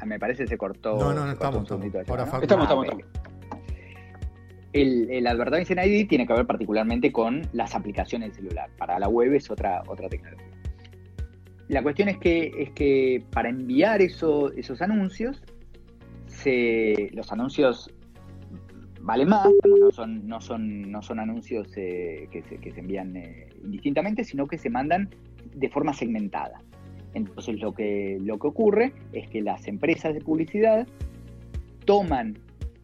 Ah, 0.00 0.06
me 0.06 0.18
parece 0.18 0.48
se 0.48 0.58
cortó. 0.58 0.98
No, 0.98 1.14
no, 1.14 1.26
no, 1.26 1.32
estamos. 1.32 1.62
estamos, 1.62 2.42
estamos, 2.42 2.86
El, 4.72 5.08
el, 5.10 5.26
Advertising 5.28 5.78
ID 5.78 6.08
tiene 6.08 6.26
que 6.26 6.32
ver 6.32 6.46
particularmente 6.46 7.12
con 7.12 7.42
las 7.52 7.76
aplicaciones 7.76 8.30
del 8.30 8.48
celular. 8.48 8.70
Para 8.76 8.98
la 8.98 9.08
web 9.08 9.32
es 9.34 9.48
otra, 9.48 9.84
otra 9.86 10.08
tecnología 10.08 10.52
la 11.72 11.82
cuestión 11.82 12.08
es 12.10 12.18
que, 12.18 12.52
es 12.58 12.70
que 12.70 13.24
para 13.32 13.48
enviar 13.48 14.02
esos 14.02 14.82
anuncios, 14.82 15.42
los 17.12 17.32
anuncios 17.32 17.92
valen 19.02 19.28
más, 19.28 19.48
no 20.22 20.40
son, 20.40 21.18
anuncios 21.18 21.68
eh, 21.76 22.28
que, 22.30 22.42
se, 22.42 22.80
envían 22.80 23.16
eh, 23.16 23.48
indistintamente, 23.62 24.24
sino 24.24 24.46
que 24.46 24.58
se 24.58 24.70
mandan 24.70 25.10
de 25.54 25.68
forma 25.68 25.92
segmentada. 25.92 26.62
Entonces 27.14 27.60
lo 27.60 27.74
que, 27.74 28.18
lo 28.20 28.38
que 28.38 28.46
ocurre 28.46 28.92
es 29.12 29.28
que 29.28 29.42
las 29.42 29.66
empresas 29.68 30.14
de 30.14 30.20
publicidad 30.20 30.86
toman 31.84 32.38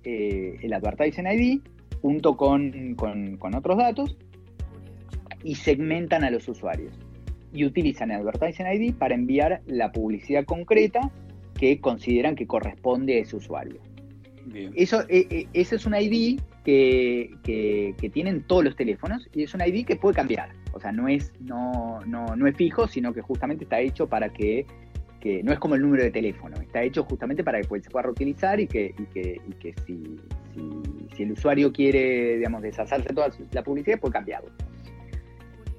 eh, 0.05 0.57
el 0.61 0.73
Advertising 0.73 1.27
ID 1.27 1.61
junto 2.03 2.37
con, 2.37 2.95
con 2.95 3.55
otros 3.55 3.79
datos 3.79 4.17
y 5.43 5.55
segmentan 5.55 6.25
a 6.25 6.31
los 6.31 6.49
usuarios 6.49 6.99
y 7.53 7.65
utilizan 7.65 8.11
el 8.11 8.21
Advertising 8.21 8.67
ID 8.67 8.95
para 8.95 9.15
enviar 9.15 9.63
la 9.67 9.93
publicidad 9.93 10.45
concreta 10.45 11.11
que 11.59 11.81
consideran 11.81 12.35
que 12.37 12.47
corresponde 12.47 13.17
a 13.17 13.19
ese 13.19 13.37
usuario. 13.37 13.81
Eso, 14.75 15.03
eh, 15.09 15.27
eh, 15.29 15.47
ese 15.53 15.77
es 15.77 15.85
un 15.85 15.95
ID 15.95 16.41
que, 16.65 17.35
que, 17.45 18.11
tienen 18.11 18.43
todos 18.43 18.65
los 18.65 18.77
teléfonos 18.77 19.29
y 19.35 19.43
es 19.43 19.53
un 19.53 19.61
ID 19.61 19.85
que 19.85 19.97
puede 19.97 20.17
cambiar. 20.17 20.51
O 20.73 20.81
sea, 20.81 20.91
no 20.91 21.07
es, 21.07 21.33
no, 21.41 22.01
no, 22.07 22.35
no 22.35 22.47
es 22.47 22.57
fijo, 22.57 22.87
sino 22.89 23.13
que 23.13 23.21
justamente 23.21 23.65
está 23.65 23.81
hecho 23.81 24.09
para 24.09 24.31
que, 24.31 24.65
que, 25.21 25.43
no 25.43 25.53
es 25.53 25.59
como 25.59 25.75
el 25.75 25.83
número 25.83 26.03
de 26.03 26.11
teléfono, 26.11 26.57
está 26.61 26.83
hecho 26.83 27.05
justamente 27.05 27.45
para 27.45 27.61
que 27.61 27.81
se 27.81 27.91
pueda 27.91 28.05
reutilizar 28.05 28.59
y 28.59 28.67
que, 28.67 28.95
y 28.99 29.05
que, 29.07 29.41
y 29.47 29.53
que 29.53 29.75
si, 29.87 30.17
si, 30.55 31.17
si, 31.17 31.23
el 31.25 31.33
usuario 31.33 31.73
quiere, 31.73 32.39
digamos, 32.39 32.63
deshacerse 32.63 33.09
de 33.09 33.15
toda 33.15 33.31
la 33.53 33.63
publicidad, 33.63 34.01
puede 34.01 34.13
cambiarlo. 34.13 34.51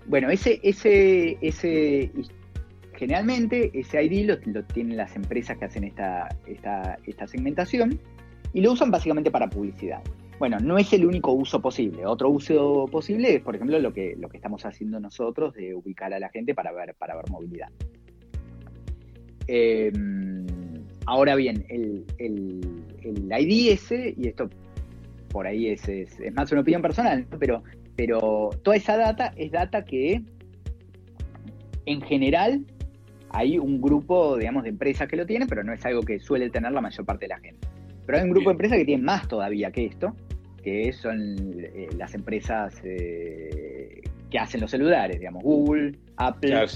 Bueno, 0.05 0.29
ese, 0.29 0.59
ese, 0.63 1.37
ese, 1.41 2.11
generalmente 2.99 3.71
ese 3.73 4.03
ID 4.03 4.29
lo, 4.45 4.63
tienen 4.65 4.97
las 4.97 5.15
empresas 5.15 5.57
que 5.57 5.65
hacen 5.65 5.85
esta, 5.85 6.27
esta, 6.45 7.27
segmentación 7.27 7.97
y 8.53 8.59
lo 8.59 8.73
usan 8.73 8.91
básicamente 8.91 9.31
para 9.31 9.49
publicidad. 9.49 10.01
Bueno, 10.37 10.57
no 10.59 10.77
es 10.77 10.91
el 10.91 11.05
único 11.05 11.31
uso 11.31 11.61
posible. 11.61 12.05
Otro 12.05 12.29
uso 12.29 12.87
posible 12.91 13.35
es, 13.35 13.41
por 13.41 13.55
ejemplo, 13.55 13.79
lo 13.79 13.93
que, 13.93 14.15
lo 14.17 14.27
que 14.27 14.37
estamos 14.37 14.65
haciendo 14.65 14.99
nosotros 14.99 15.53
de 15.53 15.73
ubicar 15.73 16.13
a 16.13 16.19
la 16.19 16.29
gente 16.29 16.53
para 16.53 16.73
ver, 16.73 16.93
para 16.95 17.15
ver 17.15 17.29
movilidad. 17.29 17.69
Em, 19.47 20.45
ahora 21.05 21.35
bien, 21.35 21.65
el, 21.69 22.05
el, 22.17 22.83
el, 23.01 23.31
ID 23.31 23.71
ese, 23.71 24.13
y 24.17 24.27
esto 24.27 24.49
por 25.29 25.47
ahí 25.47 25.67
es, 25.67 25.87
es, 25.87 26.19
más 26.33 26.51
una 26.51 26.61
opinión 26.61 26.81
personal, 26.81 27.25
pero, 27.39 27.63
pero 27.95 28.49
toda 28.61 28.75
esa 28.75 28.97
data 28.97 29.33
es 29.37 29.51
data 29.51 29.85
que 29.85 30.21
en 31.85 32.01
general 32.01 32.65
hay 33.31 33.59
un 33.59 33.81
grupo, 33.81 34.37
digamos, 34.37 34.63
de 34.63 34.69
empresas 34.69 35.07
que 35.07 35.15
lo 35.15 35.25
tienen, 35.25 35.47
pero 35.47 35.63
no 35.63 35.73
es 35.73 35.85
algo 35.85 36.01
que 36.01 36.19
suele 36.19 36.49
tener 36.49 36.71
la 36.71 36.81
mayor 36.81 37.05
parte 37.05 37.25
de 37.25 37.29
la 37.29 37.39
gente. 37.39 37.67
Pero 38.05 38.17
hay 38.17 38.23
un 38.23 38.31
grupo 38.31 38.49
de 38.49 38.53
empresas 38.53 38.77
que 38.77 38.85
tienen 38.85 39.05
más 39.05 39.27
todavía 39.27 39.71
que 39.71 39.85
esto, 39.85 40.15
que 40.63 40.91
son 40.93 41.35
eh, 41.59 41.89
las 41.97 42.15
empresas 42.15 42.75
eh, 42.83 44.01
que 44.29 44.39
hacen 44.39 44.61
los 44.61 44.71
celulares, 44.71 45.19
digamos, 45.19 45.43
Google, 45.43 45.97
Apple, 46.17 46.67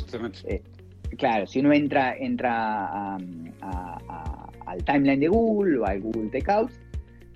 claro, 1.17 1.45
si 1.47 1.59
uno 1.59 1.73
entra, 1.73 2.15
entra 2.17 3.15
al 3.15 4.83
timeline 4.85 5.19
de 5.19 5.27
Google 5.27 5.79
o 5.79 5.85
al 5.85 6.01
Google 6.01 6.29
Takeouts, 6.29 6.79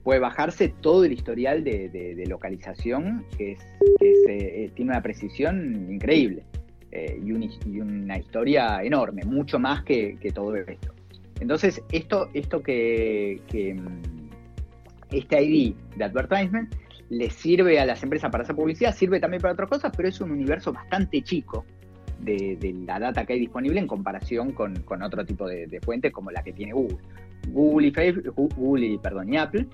puede 0.03 0.19
bajarse 0.19 0.69
todo 0.81 1.03
el 1.03 1.11
historial 1.11 1.63
de, 1.63 2.23
localización 2.27 3.25
que, 3.37 3.53
es, 3.53 3.59
eh, 3.99 4.71
tiene 4.73 4.91
una 4.91 5.01
precisión 5.01 5.91
increíble 5.91 6.43
eh, 6.91 7.19
y, 7.23 7.31
una 7.79 8.17
historia 8.17 8.81
enorme, 8.83 9.23
mucho 9.25 9.59
más 9.59 9.83
que, 9.83 10.17
todo 10.33 10.55
esto. 10.55 10.93
Entonces, 11.39 11.81
esto, 11.91 12.29
esto 12.33 12.61
que, 12.63 13.41
mm, 13.75 15.15
este 15.15 15.43
ID 15.43 15.75
de 15.95 16.03
advertisement 16.03 16.73
le 17.09 17.29
sirve 17.29 17.79
a 17.79 17.85
las 17.85 18.03
empresas 18.03 18.31
para 18.31 18.43
hacer 18.43 18.55
publicidad, 18.55 18.93
sirve 18.95 19.19
también 19.19 19.41
para 19.41 19.53
otras 19.53 19.69
cosas, 19.69 19.91
pero 19.95 20.09
es 20.09 20.19
un 20.19 20.31
universo 20.31 20.73
bastante 20.73 21.21
chico 21.21 21.65
de, 22.19 22.75
la 22.85 22.99
data 22.99 23.25
que 23.25 23.33
hay 23.33 23.39
disponible 23.39 23.79
en 23.79 23.87
comparación 23.87 24.51
con, 24.51 24.83
otro 25.03 25.25
tipo 25.25 25.47
de, 25.47 25.79
fuentes 25.83 26.11
como 26.11 26.31
la 26.31 26.43
que 26.43 26.53
tiene 26.53 26.73
Google. 26.73 26.97
Google 27.49 27.87
y, 27.87 27.91
Facebook, 27.91 28.53
Google 28.55 28.87
y, 28.87 28.97
perdón, 28.97 29.31
y 29.33 29.37
Apple 29.37 29.67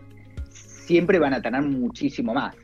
siempre 0.50 1.18
van 1.20 1.34
a 1.34 1.42
tener 1.42 1.62
muchísimo 1.62 2.34
más. 2.34 2.56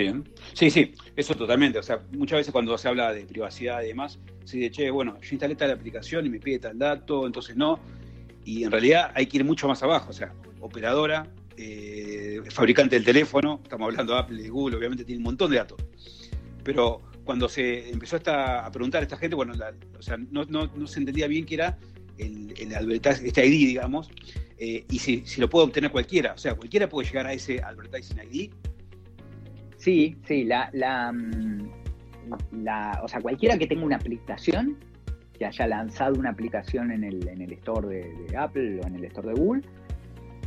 Bien. 0.00 0.28
Sí, 0.52 0.70
sí, 0.70 0.92
eso 1.16 1.34
totalmente. 1.34 1.78
O 1.78 1.82
sea, 1.82 2.02
muchas 2.12 2.38
veces 2.38 2.52
cuando 2.52 2.76
se 2.76 2.86
habla 2.86 3.12
de 3.12 3.24
privacidad 3.24 3.82
y 3.82 3.88
demás, 3.88 4.18
se 4.44 4.58
dice, 4.58 4.70
che, 4.70 4.90
bueno, 4.90 5.18
yo 5.20 5.28
instalé 5.32 5.54
tal 5.56 5.70
aplicación 5.70 6.26
y 6.26 6.28
me 6.28 6.38
pide 6.38 6.58
tal 6.58 6.78
dato, 6.78 7.26
entonces 7.26 7.56
no. 7.56 7.80
Y 8.44 8.64
en 8.64 8.70
realidad 8.70 9.10
hay 9.14 9.26
que 9.26 9.38
ir 9.38 9.44
mucho 9.44 9.66
más 9.68 9.82
abajo. 9.82 10.10
O 10.10 10.12
sea, 10.12 10.34
operadora, 10.60 11.26
eh, 11.56 12.42
fabricante 12.50 12.96
del 12.96 13.04
teléfono, 13.04 13.60
estamos 13.62 13.88
hablando 13.88 14.12
de 14.12 14.18
Apple 14.18 14.42
y 14.42 14.48
Google, 14.48 14.76
obviamente 14.76 15.04
tiene 15.04 15.18
un 15.18 15.24
montón 15.24 15.50
de 15.50 15.56
datos. 15.56 15.78
Pero 16.62 17.00
cuando 17.24 17.48
se 17.48 17.88
empezó 17.90 18.18
a 18.26 18.70
preguntar 18.70 19.00
a 19.00 19.04
esta 19.04 19.16
gente, 19.16 19.34
bueno, 19.34 19.54
o 19.98 20.02
sea, 20.02 20.18
no, 20.30 20.86
se 20.86 20.98
entendía 20.98 21.26
bien 21.26 21.46
qué 21.46 21.54
era 21.54 21.78
el, 22.18 22.54
este 22.58 23.46
ID, 23.46 23.66
digamos, 23.66 24.10
eh, 24.58 24.84
y 24.90 24.98
si, 24.98 25.24
lo 25.38 25.48
puede 25.48 25.66
obtener 25.66 25.90
cualquiera, 25.90 26.34
o 26.34 26.38
sea, 26.38 26.54
cualquiera 26.54 26.88
puede 26.88 27.08
llegar 27.08 27.26
a 27.26 27.32
ese 27.32 27.62
advertising 27.62 28.18
ID. 28.30 28.50
Sí, 29.86 30.16
sí, 30.26 30.42
la, 30.42 30.68
la, 30.72 31.12
mm, 31.12 31.70
la, 32.64 33.00
o 33.04 33.06
sea, 33.06 33.20
cualquiera 33.20 33.56
que 33.56 33.68
tenga 33.68 33.84
una 33.84 33.94
aplicación, 33.94 34.76
que 35.38 35.46
haya 35.46 35.68
lanzado 35.68 36.18
una 36.18 36.30
aplicación 36.30 36.90
en 36.90 37.04
el, 37.04 37.28
en 37.28 37.40
el 37.40 37.52
store 37.52 37.86
de, 38.28 38.36
Apple 38.36 38.80
o 38.82 38.86
en 38.88 38.96
el 38.96 39.04
store 39.04 39.28
de 39.28 39.34
Google, 39.34 39.62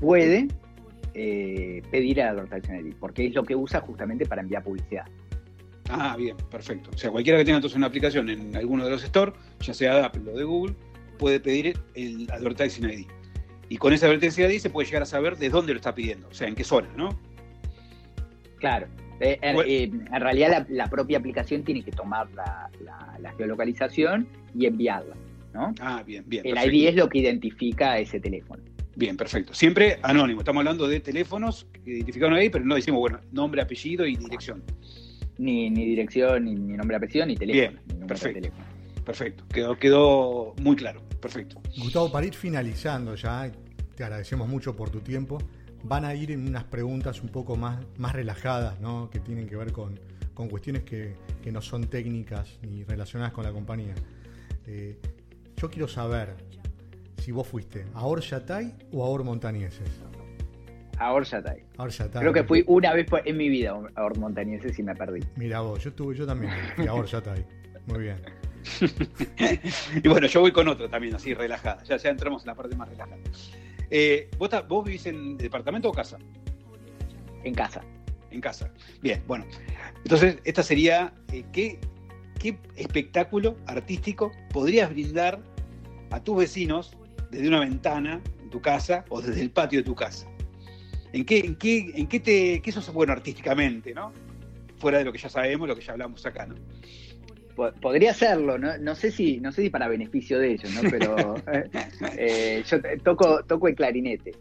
puede 0.02 0.50
eh, 1.14 1.82
pedir 1.90 2.20
el 2.20 2.28
advertising 2.28 2.86
ID, 2.86 2.96
porque 3.00 3.28
es 3.28 3.34
lo 3.34 3.46
que 3.46 3.56
usa 3.56 3.80
justamente 3.80 4.26
para 4.26 4.42
enviar 4.42 4.62
publicidad. 4.62 5.06
Ah, 5.90 6.18
bien, 6.18 6.36
perfecto. 6.52 6.90
O 6.94 6.98
sea, 6.98 7.10
cualquiera 7.10 7.40
que 7.40 7.46
tenga 7.46 7.60
entonces 7.60 7.78
una 7.78 7.88
aplicación 7.88 8.30
en 8.30 8.54
alguno 8.58 8.84
de 8.84 8.92
los 8.92 9.04
stores, 9.04 9.36
ya 9.62 9.74
sea 9.74 9.96
de 9.96 10.02
Apple 10.04 10.34
o 10.34 10.38
de 10.38 10.44
Google, 10.44 10.76
puede 11.18 11.40
pedir 11.40 11.80
el 11.96 12.30
Advertising 12.30 12.90
ID. 12.90 13.08
Y 13.70 13.78
con 13.78 13.94
ese 13.94 14.06
Advertising 14.06 14.52
ID 14.52 14.60
se 14.60 14.70
puede 14.70 14.88
llegar 14.88 15.04
a 15.04 15.06
saber 15.06 15.38
de 15.38 15.48
dónde 15.48 15.72
lo 15.72 15.78
está 15.78 15.96
pidiendo, 15.96 16.28
o 16.28 16.34
sea, 16.34 16.50
en 16.50 16.56
qué 16.56 16.66
zona, 16.66 16.90
¿no? 16.98 17.18
Claro. 18.58 18.88
Eh, 19.20 19.38
eh, 19.42 19.84
en 19.84 20.22
realidad 20.22 20.66
la, 20.70 20.88
propia 20.90 21.18
aplicación 21.18 21.64
tiene 21.64 21.84
que 21.84 21.92
tomar 21.92 22.28
la, 22.32 22.70
geolocalización 23.38 24.28
y 24.56 24.66
enviarla, 24.66 25.16
¿no? 25.54 25.74
Ah, 25.82 26.04
bien, 26.06 26.24
bien. 26.28 26.46
El 26.46 26.58
ID 26.58 26.90
es 26.90 26.96
lo 26.96 27.10
que 27.10 27.20
identifica 27.20 27.98
ese 28.00 28.20
teléfono. 28.20 28.64
Bien, 28.96 29.16
perfecto. 29.16 29.54
Siempre 29.54 30.00
anónimo. 30.02 30.42
Estamos 30.42 30.62
hablando 30.62 30.88
de 30.88 31.00
teléfonos 31.00 31.68
que 31.86 31.92
identificaron 31.92 32.36
ahí, 32.36 32.50
pero 32.50 32.66
no 32.66 32.76
decimos, 32.76 33.00
bueno, 33.00 33.20
nombre, 33.32 33.62
apellido 33.62 34.06
y 34.06 34.16
dirección 34.16 34.64
ni, 35.40 35.70
dirección, 35.70 36.46
ni, 36.46 36.54
nombre, 36.56 36.98
apellido, 36.98 37.26
ni 37.26 37.36
teléfono. 37.36 37.82
Bien, 37.88 38.08
perfecto. 38.08 38.50
Perfecto, 39.06 39.44
quedó, 39.48 39.80
quedó 39.80 40.54
muy 40.62 40.76
claro. 40.76 41.02
Perfecto. 41.20 41.62
Gustavo, 41.78 42.12
para 42.12 42.28
ir 42.28 42.36
finalizando 42.36 43.16
ya, 43.16 43.52
te 43.96 44.04
agradecemos 44.04 44.48
mucho 44.48 44.76
por 44.76 44.90
tu 44.90 45.00
tiempo. 45.00 45.40
Van 45.84 46.06
a 46.06 46.14
ir 46.14 46.32
en 46.32 46.48
unas 46.48 46.66
preguntas 46.66 47.22
un 47.22 47.30
poco 47.30 47.56
más, 47.56 47.80
más 47.98 48.14
relajadas, 48.14 48.80
¿no? 48.80 49.10
que 49.10 49.20
tienen 49.20 49.48
que 49.48 49.56
ver 49.56 49.72
con, 49.72 50.00
cuestiones 50.50 50.84
que, 50.84 51.16
no 51.52 51.62
son 51.62 51.88
técnicas 51.88 52.60
ni 52.62 52.84
relacionadas 52.84 53.34
con 53.34 53.44
la 53.44 53.52
compañía. 53.52 53.96
Eh, 54.68 55.00
yo 55.58 55.70
quiero 55.70 55.88
saber 55.88 56.36
si 57.18 57.32
vos 57.32 57.48
fuiste 57.48 57.86
a 57.94 58.06
Orchatay 58.06 58.76
o 58.92 59.04
a 59.04 59.10
Or 59.10 59.24
Montañeses 59.24 59.90
a 61.00 61.14
Orsatay. 61.14 61.64
Creo 62.20 62.34
que 62.34 62.44
fui 62.44 62.64
una 62.68 62.94
vez 62.94 63.08
en 63.26 63.38
mi 63.38 63.50
vida 63.50 63.72
a 63.96 64.04
Or 64.04 64.14
y 64.18 64.84
me 64.84 64.96
perdí. 64.96 65.22
Mira 65.38 65.62
vos, 65.62 65.82
yo 65.84 65.90
estuve, 65.90 66.16
yo 66.16 66.28
también 66.28 66.52
fui 66.76 66.88
a 66.88 66.94
Orsatay. 66.94 67.46
Muy 67.88 68.00
bien. 68.00 68.18
y 70.04 70.08
bueno, 70.08 70.28
yo 70.28 70.42
voy 70.42 70.52
con 70.52 70.68
otro 70.68 70.90
también, 70.90 71.16
así 71.16 71.34
relajada. 71.34 71.82
Ya, 71.84 71.98
ya 71.98 72.10
entramos 72.10 72.44
en 72.44 72.48
la 72.48 72.56
parte 72.56 72.76
más 72.76 72.90
relajada. 72.90 73.18
Eh, 73.92 74.30
¿vos, 74.38 74.86
vivís 74.86 75.06
en 75.06 75.38
departamento 75.38 75.90
o 75.90 75.92
casa? 75.92 76.18
En 77.44 77.54
casa. 77.54 77.82
En 78.32 78.42
casa. 78.42 78.72
Bien, 79.02 79.24
bueno. 79.28 79.46
Entonces, 80.04 80.38
esta 80.44 80.64
sería, 80.64 81.14
eh, 81.32 81.44
¿qué, 81.52 81.80
¿qué 82.40 82.58
espectáculo 82.76 83.58
artístico 83.66 84.32
podrías 84.52 84.90
brindar 84.90 85.42
a 86.12 86.24
tus 86.24 86.38
vecinos 86.38 86.96
desde 87.32 87.48
una 87.48 87.60
ventana 87.60 88.22
en 88.42 88.50
tu 88.50 88.62
casa 88.62 89.06
o 89.10 89.22
desde 89.22 89.42
el 89.42 89.52
patio 89.52 89.80
de 89.80 89.84
tu 89.84 89.96
casa? 89.96 90.28
¿En 91.12 91.26
qué, 91.26 91.40
en 91.40 91.56
qué, 91.56 91.92
en 91.96 92.08
qué 92.08 92.20
te, 92.20 92.62
qué 92.62 92.72
sos 92.72 92.94
bueno 92.94 93.14
artísticamente, 93.14 93.94
no? 93.94 94.14
Fuera 94.78 95.00
de 95.00 95.06
lo 95.06 95.12
que 95.12 95.18
ya 95.18 95.30
sabemos, 95.30 95.68
lo 95.68 95.76
que 95.76 95.82
ya 95.82 95.94
hablamos 95.94 96.26
acá, 96.26 96.46
¿no? 96.46 96.56
Podría 97.82 98.14
serlo, 98.14 98.58
¿no? 98.58 98.78
no 98.78 98.96
sé 98.96 99.12
si 99.12 99.40
no 99.40 99.52
sé 99.52 99.64
si 99.64 99.70
para 99.70 99.88
beneficio 99.88 100.40
de 100.40 100.52
ellos, 100.54 100.72
¿no? 100.74 100.90
Pero 100.90 101.36
eh, 102.18 102.64
yo 102.66 102.78
toco 103.04 103.44
toco 103.44 103.68
el 103.68 103.76
clarinete. 103.76 104.32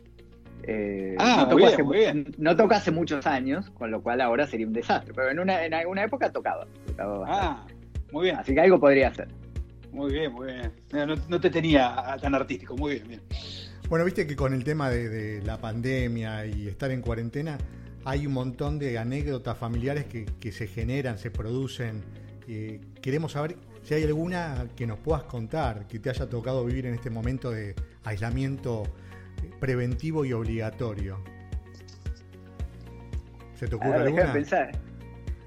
Eh, 0.64 1.14
ah, 1.18 1.44
no, 1.44 1.48
toco 1.48 1.66
hace, 1.66 1.82
bien. 1.82 2.26
no 2.36 2.54
toco 2.56 2.74
hace 2.74 2.90
muchos 2.90 3.26
años, 3.26 3.70
con 3.70 3.90
lo 3.90 4.02
cual 4.02 4.20
ahora 4.20 4.46
sería 4.46 4.66
un 4.66 4.72
desastre. 4.72 5.12
Pero 5.14 5.30
en 5.30 5.38
una 5.38 5.64
en 5.64 5.74
alguna 5.74 6.04
época 6.04 6.30
tocaba. 6.30 6.66
ah, 6.98 7.66
muy 8.12 8.24
bien. 8.24 8.36
Así 8.36 8.54
que 8.54 8.60
algo 8.60 8.78
podría 8.78 9.08
hacer. 9.08 9.28
Muy 9.92 10.12
bien, 10.12 10.32
muy 10.32 10.52
bien. 10.52 10.72
No, 10.92 11.16
no 11.28 11.40
te 11.40 11.50
tenía 11.50 12.16
tan 12.20 12.34
artístico, 12.34 12.76
muy 12.76 12.94
bien, 12.94 13.08
bien. 13.08 13.20
Bueno, 13.88 14.04
viste 14.04 14.26
que 14.26 14.36
con 14.36 14.52
el 14.52 14.64
tema 14.64 14.90
de, 14.90 15.40
la 15.42 15.58
pandemia 15.62 16.44
y 16.44 16.68
estar 16.68 16.90
en 16.90 17.00
cuarentena, 17.00 17.56
hay 18.04 18.26
un 18.26 18.34
montón 18.34 18.78
de 18.78 18.98
anécdotas 18.98 19.56
familiares 19.56 20.04
que, 20.04 20.52
se 20.52 20.66
generan, 20.66 21.16
se 21.16 21.30
producen. 21.30 22.02
Eh, 22.50 22.80
queremos 23.02 23.32
saber 23.32 23.56
si 23.82 23.92
hay 23.92 24.04
alguna 24.04 24.68
que 24.74 24.86
nos 24.86 24.98
puedas 24.98 25.24
contar, 25.24 25.86
que 25.86 25.98
te 25.98 26.08
haya 26.08 26.26
tocado 26.28 26.64
vivir 26.64 26.86
en 26.86 26.94
este 26.94 27.10
momento 27.10 27.50
de 27.50 27.74
aislamiento 28.04 28.84
preventivo 29.60 30.24
y 30.24 30.32
obligatorio. 30.32 31.18
¿Se 33.54 33.68
te 33.68 33.74
ocurre 33.74 33.96
alguna? 33.96 34.32
Pensar. 34.32 34.70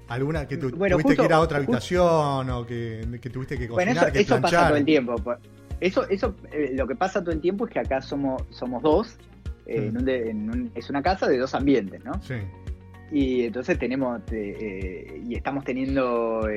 ¿Alguna 0.06 0.46
que 0.46 0.58
tuviste 0.58 1.16
que 1.16 1.24
ir 1.24 1.32
a 1.32 1.40
otra 1.40 1.58
habitación 1.58 2.50
o 2.50 2.66
que, 2.66 3.04
tuviste 3.32 3.58
que 3.58 3.66
cocinar, 3.66 3.94
bueno, 3.96 4.08
eso, 4.12 4.34
eso 4.34 4.40
pasa 4.40 4.68
todo 4.68 4.76
el 4.76 4.84
tiempo. 4.84 5.14
Eso, 5.80 6.08
eso 6.08 6.36
eh, 6.52 6.70
lo 6.74 6.86
que 6.86 6.94
pasa 6.94 7.20
todo 7.20 7.32
el 7.32 7.40
tiempo 7.40 7.66
es 7.66 7.72
que 7.72 7.80
acá 7.80 8.00
somos, 8.00 8.44
somos 8.50 8.82
dos, 8.82 9.16
eh, 9.66 9.90
es 10.74 10.90
una 10.90 11.02
casa 11.02 11.26
de 11.26 11.38
dos 11.38 11.54
ambientes, 11.54 12.04
¿no? 12.04 12.12
Sí. 12.22 12.34
Y 13.12 13.44
entonces 13.44 13.78
tenemos, 13.78 14.22
eh, 14.32 15.22
y 15.28 15.34
estamos 15.34 15.64
teniendo 15.64 16.48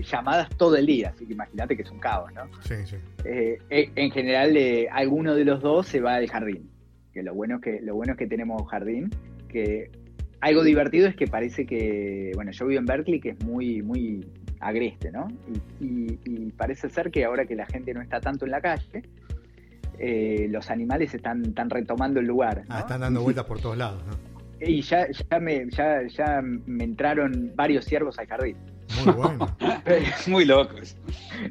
llamadas 0.00 0.48
todo 0.56 0.76
el 0.76 0.86
día, 0.86 1.10
así 1.14 1.26
que 1.26 1.32
imagínate 1.32 1.76
que 1.76 1.82
es 1.82 1.90
un 1.90 1.98
caos, 1.98 2.32
¿no? 2.32 2.42
Sí, 2.62 2.74
sí. 2.86 2.96
en 3.24 4.10
general, 4.12 4.56
alguno 4.92 5.34
de 5.34 5.44
los 5.44 5.60
dos 5.60 5.88
se 5.88 6.00
va 6.00 6.14
al 6.14 6.28
jardín, 6.28 6.70
que 7.12 7.22
lo 7.22 7.34
bueno 7.34 7.56
es 7.56 7.62
que, 7.62 7.80
lo 7.80 7.96
bueno 7.96 8.12
es 8.12 8.18
que 8.18 8.28
tenemos 8.28 8.68
jardín, 8.68 9.10
que 9.48 9.90
algo 10.44 10.62
divertido 10.62 11.08
es 11.08 11.16
que 11.16 11.26
parece 11.26 11.64
que, 11.64 12.32
bueno, 12.34 12.52
yo 12.52 12.66
vivo 12.66 12.78
en 12.78 12.84
Berkeley, 12.84 13.18
que 13.18 13.30
es 13.30 13.44
muy, 13.44 13.80
muy 13.80 14.26
agreste, 14.60 15.10
¿no? 15.10 15.28
Y, 15.80 16.52
parece 16.56 16.88
ser 16.88 17.10
que 17.10 17.24
ahora 17.24 17.46
que 17.46 17.54
la 17.54 17.66
gente 17.66 17.92
no 17.94 18.02
está 18.02 18.20
tanto 18.20 18.44
en 18.44 18.50
la 18.50 18.60
calle, 18.60 19.02
eh, 19.98 20.46
los 20.50 20.70
animales 20.70 21.14
están, 21.14 21.44
están 21.44 21.70
retomando 21.70 22.20
el 22.20 22.26
lugar. 22.26 22.64
Ah, 22.68 22.80
están 22.80 23.00
dando 23.00 23.22
vueltas 23.22 23.44
por 23.44 23.60
todos 23.60 23.76
lados, 23.76 24.02
¿no? 24.06 24.33
Y 24.60 24.82
ya, 24.82 25.06
ya, 25.10 25.40
me, 25.40 25.68
ya, 25.70 26.06
ya 26.06 26.42
me 26.42 26.84
entraron 26.84 27.52
varios 27.54 27.84
ciervos 27.84 28.18
al 28.18 28.26
jardín. 28.26 28.56
Muy 29.04 29.14
bueno. 29.14 29.56
Muy 30.26 30.44
locos. 30.44 30.96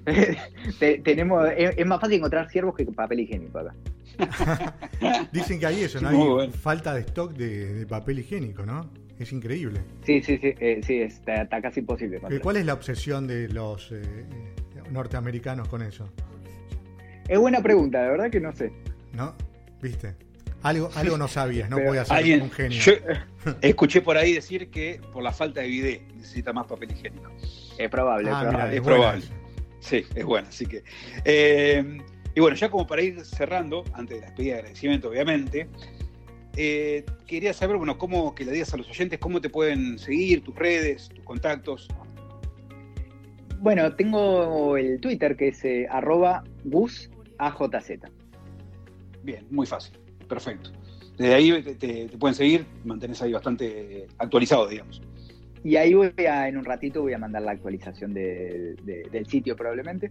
tenemos, 1.03 1.49
es, 1.55 1.85
más 1.85 1.99
fácil 1.99 2.17
encontrar 2.17 2.49
ciervos 2.49 2.75
que 2.75 2.85
papel 2.85 3.21
higiénico 3.21 3.59
acá. 3.59 3.75
Dicen 5.31 5.59
que 5.59 5.65
hay 5.65 5.83
eso, 5.83 5.99
¿no? 5.99 6.39
Hay 6.39 6.49
falta 6.51 6.93
de 6.93 7.01
stock 7.01 7.33
de, 7.33 7.85
papel 7.87 8.19
higiénico, 8.19 8.65
¿no? 8.65 8.89
Es 9.19 9.31
increíble. 9.31 9.81
Sí, 10.05 10.21
sí, 10.21 10.37
sí, 10.37 10.53
eh, 10.59 10.81
sí 10.83 11.01
está, 11.01 11.47
casi 11.61 11.79
imposible. 11.81 12.19
¿Cuál 12.41 12.57
es 12.57 12.65
la 12.65 12.73
obsesión 12.73 13.27
de 13.27 13.47
los 13.47 13.91
eh, 13.91 14.01
norteamericanos 14.91 15.67
con 15.67 15.81
eso? 15.81 16.09
Es 17.27 17.39
buena 17.39 17.61
pregunta, 17.61 18.01
de 18.03 18.09
verdad 18.09 18.29
que 18.29 18.39
no 18.39 18.51
sé. 18.51 18.71
¿No? 19.13 19.35
¿Viste? 19.81 20.15
Algo, 20.63 20.89
algo 20.95 21.17
no 21.17 21.27
sabías, 21.27 21.69
no 21.69 21.77
podía 21.77 22.05
ser 22.05 22.41
un 22.41 22.49
genio. 22.49 22.81
escuché 23.61 24.01
por 24.01 24.15
ahí 24.15 24.33
decir 24.33 24.71
que 24.71 25.01
por 25.11 25.21
la 25.21 25.33
falta 25.33 25.59
de 25.59 25.67
bidet 25.67 26.13
necesita 26.15 26.53
más 26.53 26.67
papel 26.67 26.91
higiénico. 26.91 27.29
Es 27.77 27.89
probable, 27.89 28.29
ah, 28.31 28.69
es, 28.71 28.79
probable. 28.79 29.25
Sí, 29.81 30.05
es 30.15 30.23
bueno. 30.23 30.47
Así 30.47 30.65
que. 30.65 30.83
Eh, 31.25 31.97
y 32.33 32.39
bueno, 32.39 32.55
ya 32.55 32.69
como 32.69 32.87
para 32.87 33.01
ir 33.01 33.19
cerrando, 33.25 33.83
antes 33.93 34.15
de 34.15 34.21
la 34.21 34.27
despedida 34.27 34.53
de 34.53 34.59
agradecimiento, 34.59 35.09
obviamente, 35.09 35.67
eh, 36.55 37.03
quería 37.27 37.53
saber, 37.53 37.75
bueno, 37.75 37.97
cómo 37.97 38.33
que 38.33 38.45
le 38.45 38.53
digas 38.53 38.73
a 38.73 38.77
los 38.77 38.89
oyentes 38.89 39.19
cómo 39.19 39.41
te 39.41 39.49
pueden 39.49 39.99
seguir, 39.99 40.45
tus 40.45 40.55
redes, 40.55 41.09
tus 41.09 41.25
contactos. 41.25 41.89
Bueno, 43.59 43.93
tengo 43.95 44.77
el 44.77 45.01
Twitter 45.01 45.35
que 45.35 45.49
es 45.49 45.65
eh, 45.65 45.87
arroba 45.89 46.43
busajz. 46.63 47.09
Bien, 49.23 49.45
muy 49.49 49.65
fácil. 49.65 50.02
Perfecto. 50.33 50.71
Desde 51.17 51.35
ahí 51.35 51.61
te, 51.61 52.09
pueden 52.17 52.33
seguir, 52.33 52.65
mantenés 52.83 53.21
ahí 53.21 53.31
bastante 53.31 54.07
actualizado, 54.17 54.67
digamos. 54.67 54.99
Y 55.63 55.75
ahí 55.75 55.93
voy 55.93 56.11
a, 56.27 56.49
en 56.49 56.57
un 56.57 56.65
ratito 56.65 57.01
voy 57.03 57.13
a 57.13 57.19
mandar 57.19 57.43
la 57.43 57.51
actualización 57.51 58.13
del 58.13 59.25
sitio 59.27 59.55
probablemente. 59.55 60.09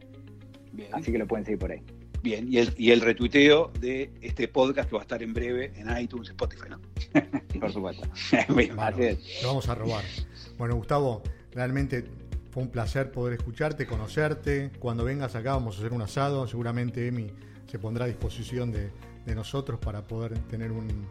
Así 0.93 1.11
que 1.11 1.19
lo 1.19 1.27
pueden 1.27 1.45
seguir 1.45 1.59
por 1.59 1.73
ahí. 1.73 1.83
Bien, 2.23 2.47
y 2.49 2.59
el, 2.59 2.73
y 2.79 2.93
el 2.93 3.01
retuiteo 3.01 3.73
de 3.81 4.13
este 4.21 4.47
podcast 4.47 4.89
que 4.89 4.95
va 4.95 5.03
a 5.03 5.03
estar 5.03 5.23
en 5.25 5.35
breve 5.35 5.73
en 5.75 5.95
iTunes, 5.99 6.29
Spotify, 6.29 6.69
¿no? 6.71 6.81
Por 7.61 7.73
supuesto. 7.73 8.09
lo 8.49 9.49
vamos 9.49 9.69
a 9.69 9.75
robar. 9.75 10.05
Bueno, 10.57 10.77
Gustavo, 10.77 11.23
realmente 11.51 12.05
fue 12.53 12.63
un 12.63 12.69
placer 12.69 13.11
poder 13.11 13.35
escucharte, 13.35 13.87
conocerte. 13.87 14.71
Cuando 14.79 15.05
vengas 15.05 15.35
acá 15.35 15.55
vamos 15.55 15.75
a 15.75 15.79
hacer 15.81 15.93
un 15.93 16.03
asado. 16.03 16.47
Seguramente 16.47 17.09
Emi 17.09 17.33
se 17.67 17.81
pondrá 17.81 18.05
a 18.05 18.09
disposición 18.09 18.71
de, 18.71 18.91
de 19.25 19.35
nosotros 19.35 19.79
para 19.81 20.03
poder 20.03 20.39
tener 20.41 20.73
un, 20.73 21.07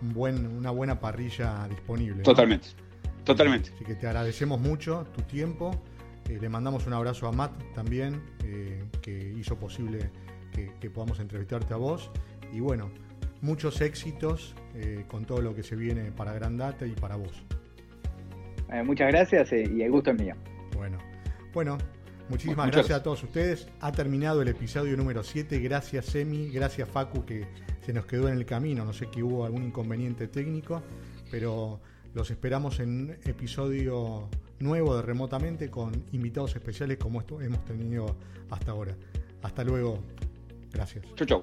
buen, 0.00 0.46
una 0.46 0.70
buena 0.70 0.98
parrilla 0.98 1.66
disponible. 1.68 2.22
Totalmente, 2.22 2.68
totalmente. 3.24 3.70
Así 3.74 3.84
que 3.84 3.94
te 3.94 4.06
agradecemos 4.06 4.60
mucho 4.60 5.06
tu 5.14 5.22
tiempo. 5.22 5.70
Eh, 6.28 6.38
le 6.40 6.48
mandamos 6.48 6.86
un 6.86 6.92
abrazo 6.92 7.26
a 7.26 7.32
Matt 7.32 7.52
también, 7.74 8.22
eh, 8.44 8.84
que 9.00 9.34
hizo 9.36 9.58
posible 9.58 10.10
que, 10.52 10.90
podamos 10.90 11.20
entrevistarte 11.20 11.72
a 11.72 11.76
vos. 11.76 12.10
Y 12.52 12.60
bueno, 12.60 12.90
muchos 13.40 13.80
éxitos 13.80 14.54
eh, 14.74 15.04
con 15.08 15.24
todo 15.24 15.40
lo 15.40 15.54
que 15.54 15.62
se 15.62 15.76
viene 15.76 16.12
para 16.12 16.32
Grandata 16.32 16.86
y 16.86 16.92
para 16.92 17.16
vos. 17.16 17.44
muchas 18.84 19.08
gracias 19.08 19.52
y 19.52 19.82
el 19.82 19.90
gusto 19.90 20.10
es 20.10 20.18
mío. 20.18 20.34
Bueno, 20.74 20.98
bueno, 21.52 21.78
Muchísimas 22.32 22.70
gracias 22.70 22.98
a 22.98 23.02
todos 23.02 23.22
ustedes. 23.22 23.68
Ha 23.82 23.92
terminado 23.92 24.40
el 24.40 24.48
episodio 24.48 24.96
número 24.96 25.22
7. 25.22 25.58
Gracias, 25.58 26.06
Semi. 26.06 26.48
Gracias, 26.48 26.88
Facu, 26.88 27.26
que 27.26 27.46
se 27.84 27.92
nos 27.92 28.06
quedó 28.06 28.26
en 28.26 28.38
el 28.38 28.46
camino. 28.46 28.86
No 28.86 28.94
sé 28.94 29.08
que 29.08 29.22
hubo 29.22 29.44
algún 29.44 29.64
inconveniente 29.64 30.28
técnico, 30.28 30.82
pero 31.30 31.78
los 32.14 32.30
esperamos 32.30 32.80
en 32.80 32.88
un 32.88 33.10
episodio 33.26 34.30
nuevo 34.60 34.96
de 34.96 35.02
Remotamente 35.02 35.70
con 35.70 35.92
invitados 36.12 36.56
especiales 36.56 36.96
como 36.96 37.20
esto 37.20 37.38
hemos 37.42 37.62
tenido 37.66 38.16
hasta 38.48 38.70
ahora. 38.70 38.96
Hasta 39.42 39.62
luego. 39.62 39.98
Gracias. 40.72 41.04
Chau, 41.14 41.26
chau. 41.26 41.42